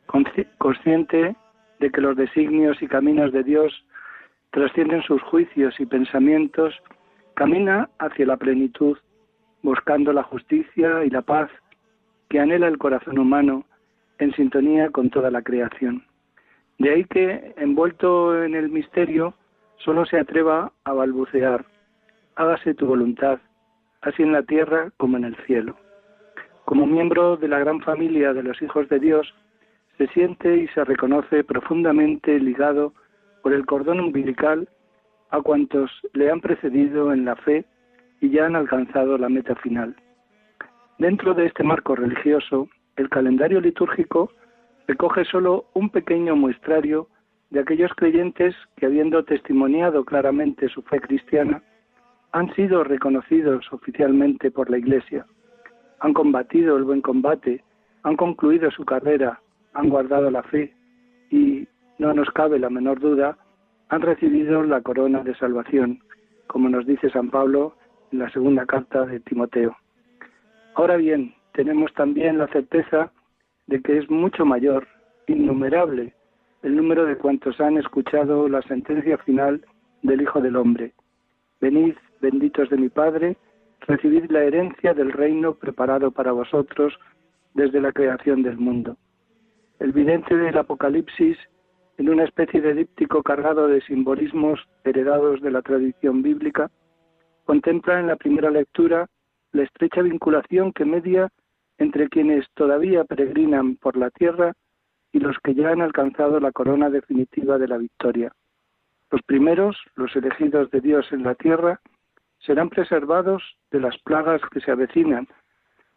[0.07, 1.35] Consci- Consciente
[1.79, 3.85] de que los designios y caminos de Dios
[4.51, 6.73] trascienden sus juicios y pensamientos,
[7.33, 8.97] camina hacia la plenitud,
[9.61, 11.49] buscando la justicia y la paz
[12.29, 13.65] que anhela el corazón humano
[14.19, 16.05] en sintonía con toda la creación.
[16.77, 19.33] De ahí que, envuelto en el misterio,
[19.77, 21.65] solo se atreva a balbucear,
[22.35, 23.39] hágase tu voluntad,
[24.01, 25.75] así en la tierra como en el cielo.
[26.65, 29.33] Como miembro de la gran familia de los hijos de Dios,
[29.97, 32.93] se siente y se reconoce profundamente ligado
[33.41, 34.67] por el cordón umbilical
[35.29, 37.65] a cuantos le han precedido en la fe
[38.19, 39.95] y ya han alcanzado la meta final.
[40.97, 44.31] Dentro de este marco religioso, el calendario litúrgico
[44.87, 47.07] recoge solo un pequeño muestrario
[47.49, 51.63] de aquellos creyentes que, habiendo testimoniado claramente su fe cristiana,
[52.31, 55.25] han sido reconocidos oficialmente por la Iglesia,
[55.99, 57.63] han combatido el buen combate,
[58.03, 59.41] han concluido su carrera,
[59.73, 60.73] han guardado la fe
[61.29, 61.67] y,
[61.97, 63.37] no nos cabe la menor duda,
[63.89, 65.99] han recibido la corona de salvación,
[66.47, 67.75] como nos dice San Pablo
[68.11, 69.75] en la segunda carta de Timoteo.
[70.75, 73.11] Ahora bien, tenemos también la certeza
[73.67, 74.87] de que es mucho mayor,
[75.27, 76.13] innumerable,
[76.63, 79.65] el número de cuantos han escuchado la sentencia final
[80.01, 80.93] del Hijo del Hombre.
[81.61, 83.37] Venid, benditos de mi Padre,
[83.81, 86.93] recibid la herencia del reino preparado para vosotros
[87.53, 88.97] desde la creación del mundo.
[89.79, 91.37] El vidente del Apocalipsis,
[91.97, 96.69] en una especie de díptico cargado de simbolismos heredados de la tradición bíblica,
[97.45, 99.07] contempla en la primera lectura
[99.51, 101.29] la estrecha vinculación que media
[101.77, 104.53] entre quienes todavía peregrinan por la tierra
[105.11, 108.33] y los que ya han alcanzado la corona definitiva de la victoria.
[109.11, 111.79] Los primeros, los elegidos de Dios en la tierra,
[112.39, 115.27] serán preservados de las plagas que se avecinan,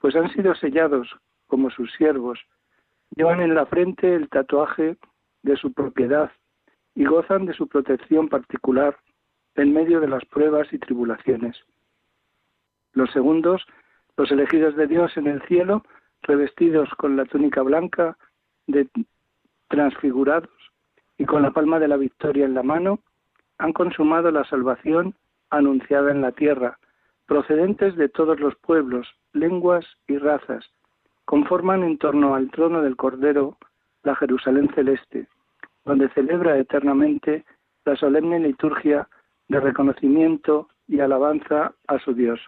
[0.01, 1.09] pues han sido sellados
[1.47, 2.39] como sus siervos,
[3.17, 4.97] llevan en la frente el tatuaje
[5.43, 6.31] de su propiedad
[6.95, 8.97] y gozan de su protección particular
[9.55, 11.57] en medio de las pruebas y tribulaciones.
[12.93, 13.65] Los segundos,
[14.19, 15.85] los elegidos de Dios en el cielo,
[16.23, 18.19] revestidos con la túnica blanca
[18.67, 18.89] de
[19.69, 20.51] transfigurados
[21.17, 22.99] y con la palma de la victoria en la mano,
[23.59, 25.15] han consumado la salvación
[25.51, 26.79] anunciada en la tierra,
[27.27, 30.69] procedentes de todos los pueblos, lenguas y razas,
[31.25, 33.57] conforman en torno al trono del Cordero
[34.03, 35.29] la Jerusalén celeste,
[35.85, 37.45] donde celebra eternamente
[37.85, 39.09] la solemne liturgia
[39.47, 42.41] de reconocimiento y alabanza a su Dios.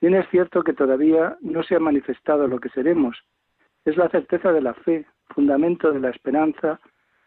[0.00, 3.18] Bien es cierto que todavía no se ha manifestado lo que seremos.
[3.84, 6.80] Es la certeza de la fe, fundamento de la esperanza,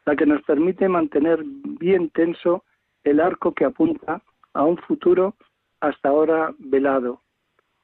[0.05, 2.63] la que nos permite mantener bien tenso
[3.03, 4.21] el arco que apunta
[4.53, 5.35] a un futuro
[5.79, 7.21] hasta ahora velado.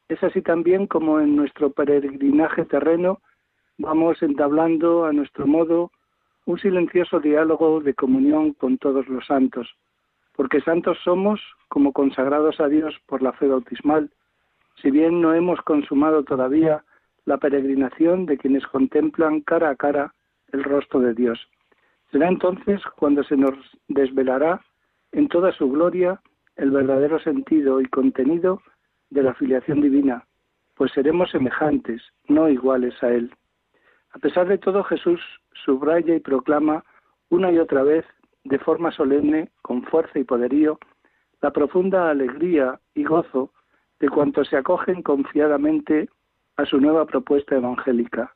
[0.08, 3.20] Es así también como en nuestro peregrinaje terreno
[3.78, 5.92] vamos entablando a nuestro modo
[6.46, 9.68] un silencioso diálogo de comunión con todos los santos,
[10.34, 14.10] porque santos somos como consagrados a Dios por la fe bautismal,
[14.82, 16.84] si bien no hemos consumado todavía
[17.26, 20.14] la peregrinación de quienes contemplan cara a cara
[20.52, 21.40] el rostro de Dios.
[22.12, 23.54] Será entonces cuando se nos
[23.90, 24.62] desvelará
[25.12, 26.22] en toda su gloria
[26.56, 28.62] el verdadero sentido y contenido
[29.10, 30.26] de la filiación divina,
[30.76, 33.34] pues seremos semejantes, no iguales a Él.
[34.12, 35.22] A pesar de todo, Jesús
[35.66, 36.84] subraya y proclama
[37.30, 38.06] una y otra vez,
[38.44, 40.80] de forma solemne, con fuerza y poderío,
[41.42, 43.52] la profunda alegría y gozo
[44.00, 46.10] de cuantos se acogen confiadamente
[46.58, 48.36] a su nueva propuesta evangélica.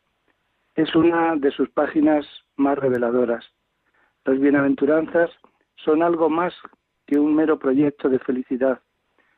[0.75, 3.45] Es una de sus páginas más reveladoras.
[4.25, 5.29] Las bienaventuranzas
[5.75, 6.53] son algo más
[7.07, 8.79] que un mero proyecto de felicidad,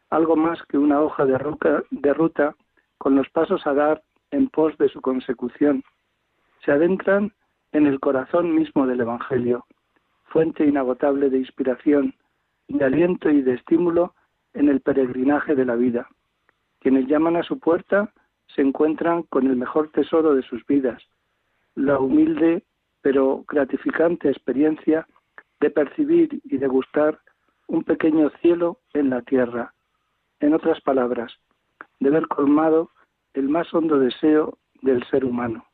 [0.09, 1.37] algo más que una hoja de,
[1.89, 2.55] de ruta
[2.97, 5.83] con los pasos a dar en pos de su consecución.
[6.63, 7.33] Se adentran
[7.71, 9.65] en el corazón mismo del Evangelio,
[10.25, 12.13] fuente inagotable de inspiración,
[12.67, 14.13] de aliento y de estímulo
[14.53, 16.07] en el peregrinaje de la vida.
[16.79, 18.11] Quienes llaman a su puerta
[18.55, 21.01] se encuentran con el mejor tesoro de sus vidas,
[21.75, 22.63] la humilde
[23.01, 25.05] pero gratificante experiencia
[25.59, 27.19] de percibir y de gustar
[27.67, 29.73] un pequeño cielo en la tierra.
[30.39, 31.33] En otras palabras,
[31.99, 32.91] de ver colmado
[33.33, 35.65] el más hondo deseo del ser humano.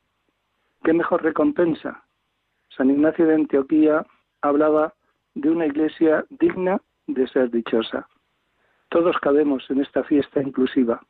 [0.84, 2.04] ¿Qué mejor recompensa?
[2.76, 4.06] San Ignacio de Antioquía
[4.42, 4.94] hablaba
[5.36, 8.08] de una iglesia digna de ser dichosa.
[8.90, 11.02] Todos cabemos en esta fiesta inclusiva,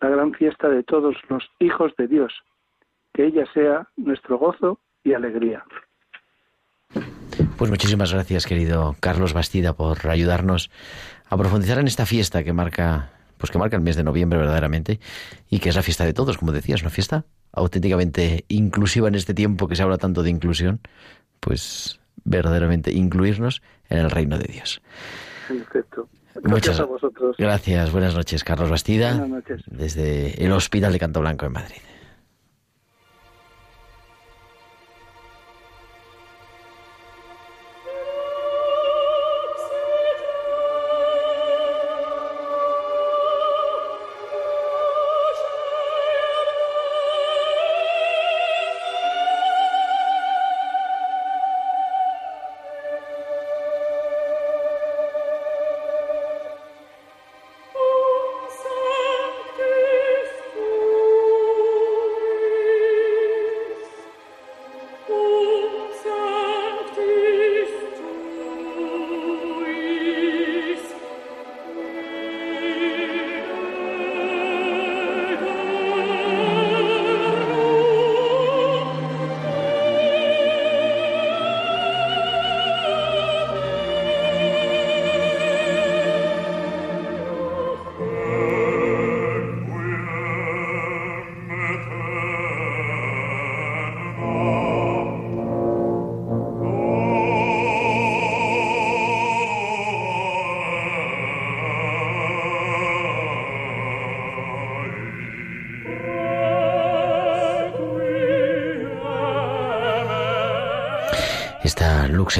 [0.00, 2.32] la gran fiesta de todos los hijos de Dios.
[3.14, 5.64] Que ella sea nuestro gozo y alegría.
[7.56, 10.70] Pues muchísimas gracias, querido Carlos Bastida, por ayudarnos
[11.28, 15.00] a profundizar en esta fiesta que marca, pues que marca el mes de noviembre verdaderamente
[15.48, 19.32] y que es la fiesta de todos, como decías, una fiesta auténticamente inclusiva en este
[19.32, 20.80] tiempo que se habla tanto de inclusión,
[21.40, 24.82] pues verdaderamente incluirnos en el reino de Dios.
[25.48, 26.08] Perfecto.
[26.34, 27.36] Gracias Muchas a vosotros.
[27.38, 27.92] Gracias.
[27.92, 29.10] Buenas noches, Carlos Bastida.
[29.10, 29.62] Buenas noches.
[29.66, 31.76] Desde el Hospital de Canto Blanco en Madrid.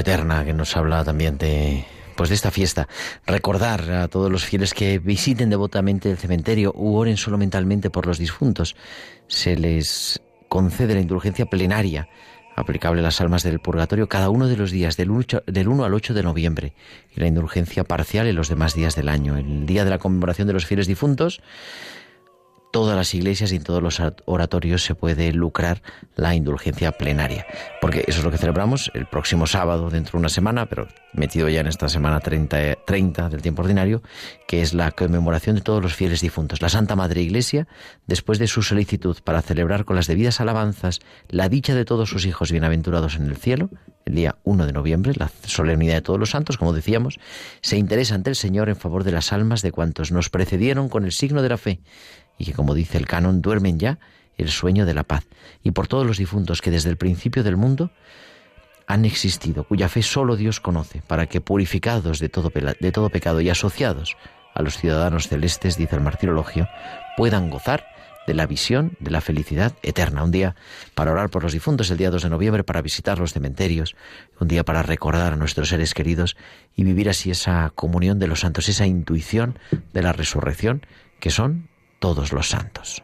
[0.05, 1.83] Que nos habla también de
[2.15, 2.87] pues de esta fiesta.
[3.25, 8.05] Recordar a todos los fieles que visiten devotamente el cementerio u oren solo mentalmente por
[8.05, 8.75] los difuntos.
[9.27, 12.07] Se les concede la indulgencia plenaria
[12.55, 16.13] aplicable a las almas del purgatorio cada uno de los días del 1, al 8
[16.13, 16.73] de noviembre
[17.15, 19.37] y la indulgencia parcial en los demás días del año.
[19.37, 21.41] El día de la conmemoración de los fieles difuntos
[22.75, 25.81] todas las iglesias y en todos los oratorios se puede lucrar
[26.17, 27.45] la indulgencia plenaria.
[27.79, 31.47] Porque eso es lo que celebramos el próximo sábado, dentro de una semana, pero metido
[31.47, 34.01] ya en esta semana 30, 30 del tiempo ordinario,
[34.45, 36.61] que es la conmemoración de todos los fieles difuntos.
[36.61, 37.65] La Santa Madre Iglesia,
[38.07, 40.99] después de su solicitud para celebrar con las debidas alabanzas
[41.29, 43.69] la dicha de todos sus hijos bienaventurados en el cielo,
[44.03, 47.19] el día 1 de noviembre, la solemnidad de todos los santos, como decíamos,
[47.61, 51.05] se interesa ante el Señor en favor de las almas de cuantos nos precedieron con
[51.05, 51.79] el signo de la fe
[52.37, 53.99] y que, como dice el canon, duermen ya
[54.37, 55.25] el sueño de la paz,
[55.63, 57.91] y por todos los difuntos que desde el principio del mundo
[58.87, 63.41] han existido, cuya fe solo Dios conoce, para que purificados de todo, de todo pecado
[63.41, 64.15] y asociados
[64.53, 66.67] a los ciudadanos celestes, dice el martirologio,
[67.17, 67.85] puedan gozar
[68.27, 70.23] de la visión de la felicidad eterna.
[70.23, 70.55] Un día
[70.95, 73.95] para orar por los difuntos, el día 2 de noviembre para visitar los cementerios,
[74.39, 76.35] un día para recordar a nuestros seres queridos
[76.75, 79.59] y vivir así esa comunión de los santos, esa intuición
[79.93, 80.85] de la resurrección,
[81.19, 81.69] que son
[81.99, 83.03] todos los santos.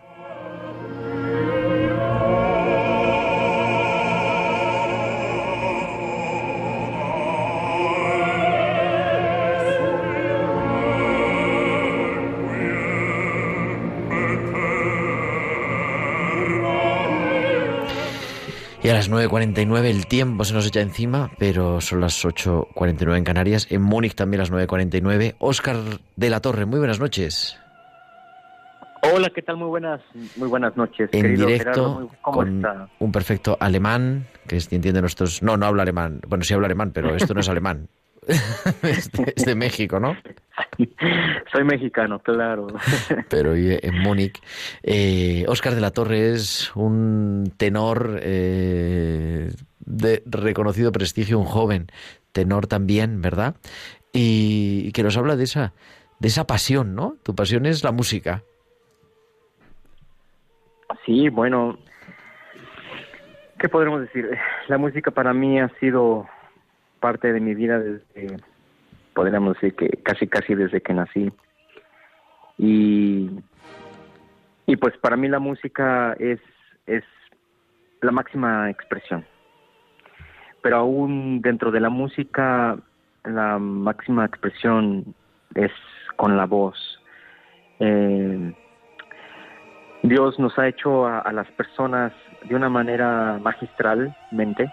[18.84, 23.24] Y a las 9.49 el tiempo se nos echa encima, pero son las 8.49 en
[23.24, 23.68] Canarias.
[23.70, 25.36] En Múnich también las 9.49.
[25.38, 25.78] Óscar
[26.16, 27.61] de la Torre, muy buenas noches.
[29.04, 29.58] Hola, ¿qué tal?
[29.58, 30.02] Muy buenas,
[30.36, 31.10] muy buenas noches.
[31.12, 32.66] En directo con
[33.00, 35.42] un perfecto alemán, que entiende nuestros...
[35.42, 36.22] No, no habla alemán.
[36.28, 37.88] Bueno, sí habla alemán, pero esto no es alemán.
[38.84, 39.12] es,
[39.46, 40.16] de, México, ¿no?
[41.52, 42.68] Soy mexicano, claro.
[43.30, 44.40] Pero vive en Múnich.
[44.84, 51.88] Eh, Oscar de la Torre es un tenor eh, de reconocido prestigio, un joven
[52.32, 53.56] tenor también, ¿verdad?
[54.14, 55.74] Y que nos habla de esa,
[56.20, 57.18] de esa pasión, ¿no?
[57.24, 58.44] Tu pasión es la música.
[61.12, 61.78] Sí, bueno,
[63.60, 64.30] ¿qué podremos decir?
[64.70, 66.26] La música para mí ha sido
[67.02, 68.38] parte de mi vida desde,
[69.14, 71.30] podríamos decir que casi casi desde que nací.
[72.58, 73.30] Y,
[74.66, 76.40] y pues para mí la música es,
[76.86, 77.04] es
[78.00, 79.26] la máxima expresión.
[80.62, 82.80] Pero aún dentro de la música,
[83.26, 85.14] la máxima expresión
[85.56, 85.74] es
[86.16, 87.04] con la voz.
[87.80, 88.54] Eh,
[90.04, 92.12] Dios nos ha hecho a, las personas
[92.44, 94.72] de una manera magistralmente,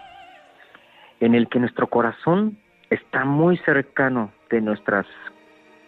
[1.19, 2.57] en el que nuestro corazón
[2.89, 5.05] está muy cercano de nuestras,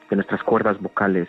[0.09, 1.27] de nuestras cuerdas vocales.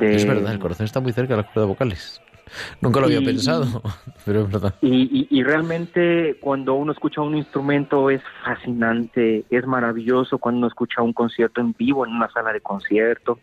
[0.00, 2.20] Es verdad, el corazón está muy cerca de las cuerdas vocales.
[2.80, 3.82] Nunca lo había pensado,
[4.26, 4.74] pero es verdad.
[4.82, 11.00] Y, y, realmente cuando uno escucha un instrumento es fascinante, es maravilloso cuando uno escucha
[11.00, 13.38] un concierto en vivo en una sala de concierto.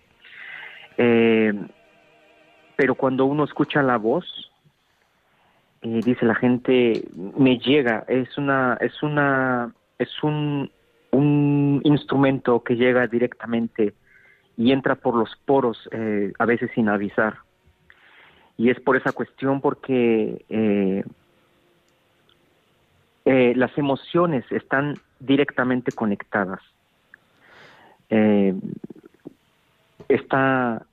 [0.98, 1.54] Eh,
[2.82, 4.26] pero cuando uno escucha la voz,
[5.84, 7.08] eh, dice la gente,
[7.38, 10.72] me llega, es una, es una, es un,
[11.12, 13.94] un instrumento que llega directamente
[14.58, 17.36] y entra por los poros, eh, a veces sin avisar.
[18.58, 21.04] Y es por esa cuestión porque eh,
[23.56, 26.62] las emociones están directamente conectadas.
[30.10, 30.84] está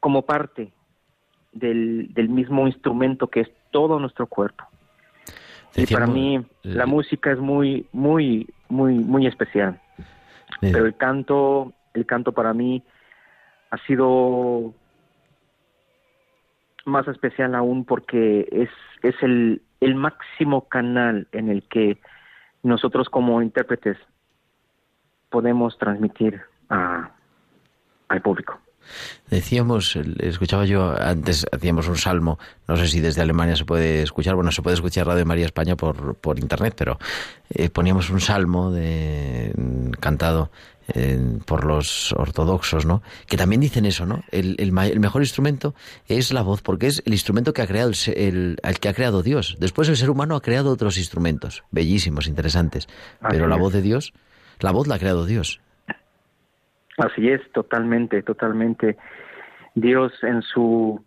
[0.00, 0.72] como parte
[1.54, 4.64] del, del mismo instrumento que es todo nuestro cuerpo.
[5.74, 9.80] y para mí la música es muy, muy, muy, muy especial.
[10.60, 12.82] Pero el canto, el canto para mí
[13.70, 14.72] ha sido
[16.84, 18.70] más especial aún porque es,
[19.02, 21.98] es el, el máximo canal en el que
[22.62, 23.96] nosotros como intérpretes
[25.30, 27.10] podemos transmitir a,
[28.08, 28.58] al público.
[29.30, 34.34] Decíamos, escuchaba yo antes, hacíamos un salmo, no sé si desde Alemania se puede escuchar,
[34.34, 36.98] bueno, se puede escuchar Radio María España por, por internet, pero
[37.50, 39.52] eh, poníamos un salmo de,
[40.00, 40.50] cantado
[40.88, 43.02] eh, por los ortodoxos, ¿no?
[43.26, 44.22] Que también dicen eso, ¿no?
[44.30, 45.74] El, el, mejor instrumento
[46.08, 49.22] es la voz, porque es el instrumento que ha creado el, el, que ha creado
[49.22, 49.56] Dios.
[49.58, 52.86] Después el ser humano ha creado otros instrumentos, bellísimos, interesantes,
[53.30, 54.12] pero la voz de Dios,
[54.60, 55.60] la voz la ha creado Dios.
[56.98, 58.96] Así es, totalmente, totalmente.
[59.74, 61.02] Dios en su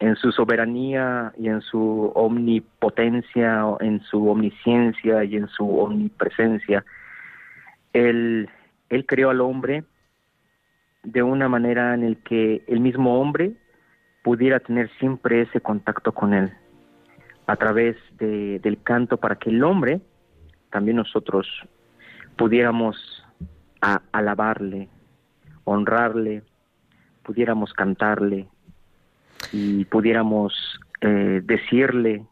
[0.00, 6.84] en su soberanía y en su omnipotencia, en su omnisciencia y en su omnipresencia,
[7.92, 8.50] él,
[8.90, 9.84] él creó al hombre
[11.04, 13.52] de una manera en la que el mismo hombre
[14.22, 16.52] pudiera tener siempre ese contacto con él
[17.46, 20.00] a través de, del canto para que el hombre,
[20.70, 21.46] también nosotros,
[22.36, 22.96] pudiéramos
[24.12, 24.88] alabarle,
[25.64, 26.42] honrarle,
[27.22, 28.48] pudiéramos cantarle
[29.52, 30.52] y pudiéramos
[31.00, 32.24] eh, decirle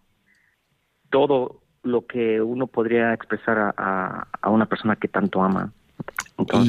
[1.11, 5.73] todo lo que uno podría expresar a, a, una persona que tanto ama.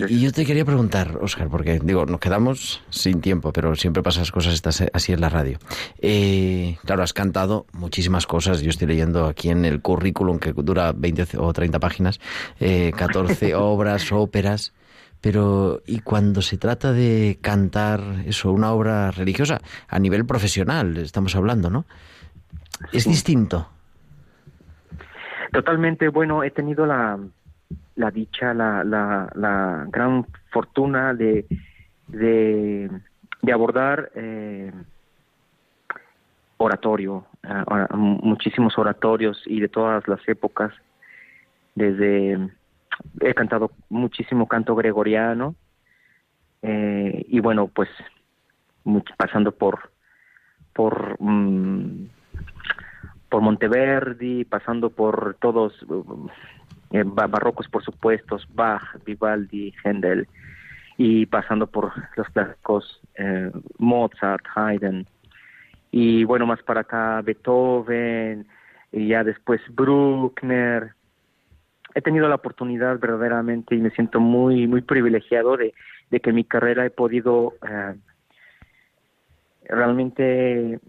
[0.09, 4.31] y, yo te quería preguntar, Oscar, porque digo, nos quedamos sin tiempo, pero siempre pasas
[4.31, 5.59] cosas estas, así en la radio.
[5.99, 8.61] Eh, claro, has cantado muchísimas cosas.
[8.61, 12.19] Yo estoy leyendo aquí en el currículum que dura 20 o 30 páginas,
[12.59, 14.73] eh, 14 obras, óperas.
[15.23, 21.33] Pero, ¿y cuando se trata de cantar eso, una obra religiosa, a nivel profesional, estamos
[21.37, 21.85] hablando, ¿no?
[22.91, 23.69] ¿Es distinto?
[25.53, 27.17] Totalmente, bueno, he tenido la,
[27.95, 31.45] la dicha, la, la, la gran fortuna de,
[32.09, 32.91] de,
[33.41, 34.73] de abordar eh,
[36.57, 40.73] oratorio, uh, muchísimos oratorios y de todas las épocas,
[41.75, 42.49] desde
[43.21, 45.55] he cantado muchísimo canto gregoriano
[46.61, 47.89] eh, y bueno pues
[49.17, 49.91] pasando por
[50.73, 52.07] por mm,
[53.29, 55.73] por Monteverdi pasando por todos
[56.91, 60.27] eh, barrocos por supuesto Bach Vivaldi Händel
[60.97, 65.05] y pasando por los clásicos eh, Mozart Haydn
[65.91, 68.47] y bueno más para acá Beethoven
[68.91, 70.93] y ya después Bruckner
[71.95, 75.73] he tenido la oportunidad verdaderamente y me siento muy muy privilegiado de,
[76.09, 77.95] de que mi carrera he podido eh,
[79.65, 80.79] realmente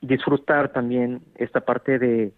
[0.00, 2.32] disfrutar también esta parte de,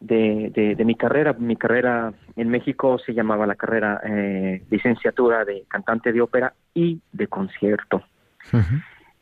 [0.00, 1.32] de, de, mi carrera.
[1.32, 7.00] Mi carrera en México se llamaba la carrera eh, licenciatura de cantante de ópera y
[7.12, 8.02] de concierto.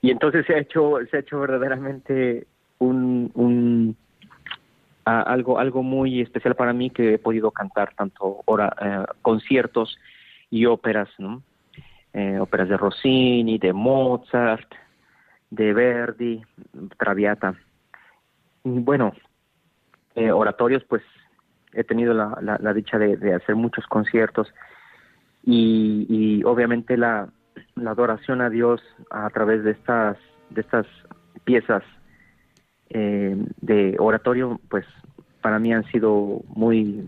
[0.01, 2.47] Y entonces se ha hecho se ha hecho verdaderamente
[2.79, 3.97] un, un
[5.05, 9.99] algo, algo muy especial para mí que he podido cantar tanto hora, eh, conciertos
[10.51, 11.43] y óperas, ¿no?
[12.13, 14.69] Eh, óperas de Rossini, de Mozart,
[15.51, 16.43] de Verdi,
[16.99, 17.55] Traviata.
[18.65, 19.13] Y bueno,
[20.15, 21.03] eh, oratorios, pues
[21.73, 24.53] he tenido la, la, dicha de, hacer muchos conciertos
[25.45, 27.29] y, y obviamente la,
[27.77, 30.17] la adoración a Dios a través de estas,
[30.51, 30.87] de estas
[31.45, 31.85] piezas
[32.91, 34.85] eh, de oratorio, pues
[35.41, 37.07] para mí han sido muy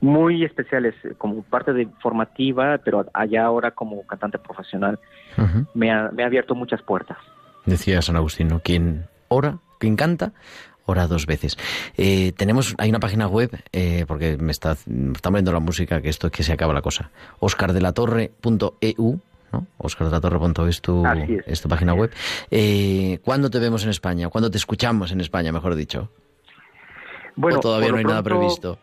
[0.00, 4.98] muy especiales como parte de formativa, pero allá ahora como cantante profesional
[5.74, 7.16] me, ha, me ha abierto muchas puertas.
[7.64, 10.32] Decía San Agustín, Quien ora, quien canta,
[10.84, 11.56] ora dos veces.
[11.96, 16.08] Eh, tenemos, hay una página web, eh, porque me está, está viendo la música, que
[16.08, 17.10] esto es que se acaba la cosa.
[17.40, 19.20] oscardelatorre.eu
[19.56, 20.66] ¿no?
[20.68, 21.04] es tu,
[21.46, 21.60] es.
[21.60, 22.10] tu página web.
[22.50, 24.28] Eh, ¿Cuándo te vemos en España?
[24.28, 26.10] ¿Cuándo te escuchamos en España, mejor dicho?
[27.36, 28.78] Bueno, todavía no hay nada previsto.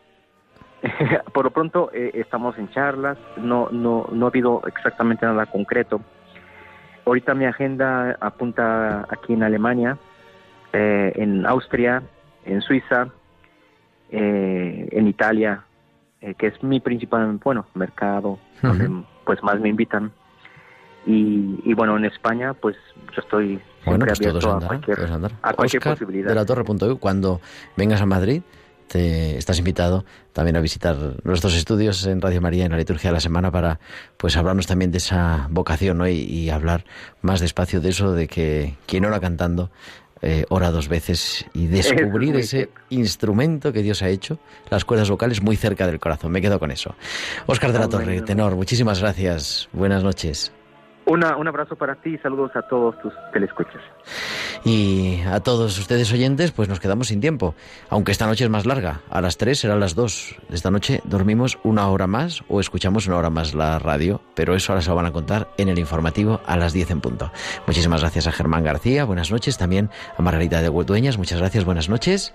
[1.34, 6.02] por lo pronto eh, estamos en charlas, no, no, no ha habido exactamente nada concreto.
[7.06, 9.98] Ahorita mi agenda apunta aquí en Alemania,
[10.72, 12.04] eh, en Austria,
[12.46, 13.08] en Suiza,
[14.10, 15.64] eh, en Italia,
[16.38, 20.14] que es mi principal, bueno, mercado, donde pues más me invitan.
[21.06, 22.78] Y, y, bueno, en España, pues
[23.16, 25.00] yo estoy bueno, pues todos andar, a cualquier,
[25.42, 26.30] A cualquier posibilidad.
[26.30, 27.42] De la torre.eu, cuando
[27.76, 28.42] vengas a Madrid,
[28.88, 33.16] te estás invitado también a visitar nuestros estudios en Radio María en la liturgia de
[33.16, 33.80] la semana para
[34.18, 36.08] pues hablarnos también de esa vocación ¿no?
[36.08, 36.86] y, hablar
[37.22, 39.72] más despacio de eso de que quien ora cantando
[40.22, 44.38] eh, ora dos veces y descubrir ese instrumento que Dios ha hecho,
[44.70, 46.32] las cuerdas vocales muy cerca del corazón.
[46.32, 46.96] Me quedo con eso.
[47.48, 49.68] Óscar de la Torre, tenor, muchísimas gracias.
[49.74, 50.54] Buenas noches.
[51.06, 53.82] Una, un abrazo para ti y saludos a todos tus telescuchas.
[54.64, 57.56] Y a todos ustedes oyentes, pues nos quedamos sin tiempo.
[57.90, 59.02] Aunque esta noche es más larga.
[59.10, 60.36] A las 3 serán las 2.
[60.52, 64.72] Esta noche dormimos una hora más o escuchamos una hora más la radio, pero eso
[64.72, 67.32] ahora se lo van a contar en el informativo a las 10 en punto.
[67.68, 69.58] Muchísimas gracias a Germán García, buenas noches.
[69.58, 72.34] También a Margarita de Huertueñas, muchas gracias, buenas noches.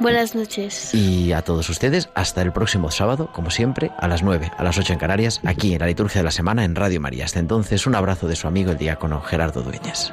[0.00, 0.94] Buenas noches.
[0.94, 4.78] Y a todos ustedes, hasta el próximo sábado, como siempre, a las 9, a las
[4.78, 7.24] 8 en Canarias, aquí en la liturgia de la semana en Radio María.
[7.24, 10.12] Hasta entonces, un abrazo de su amigo el diácono Gerardo Dueñas.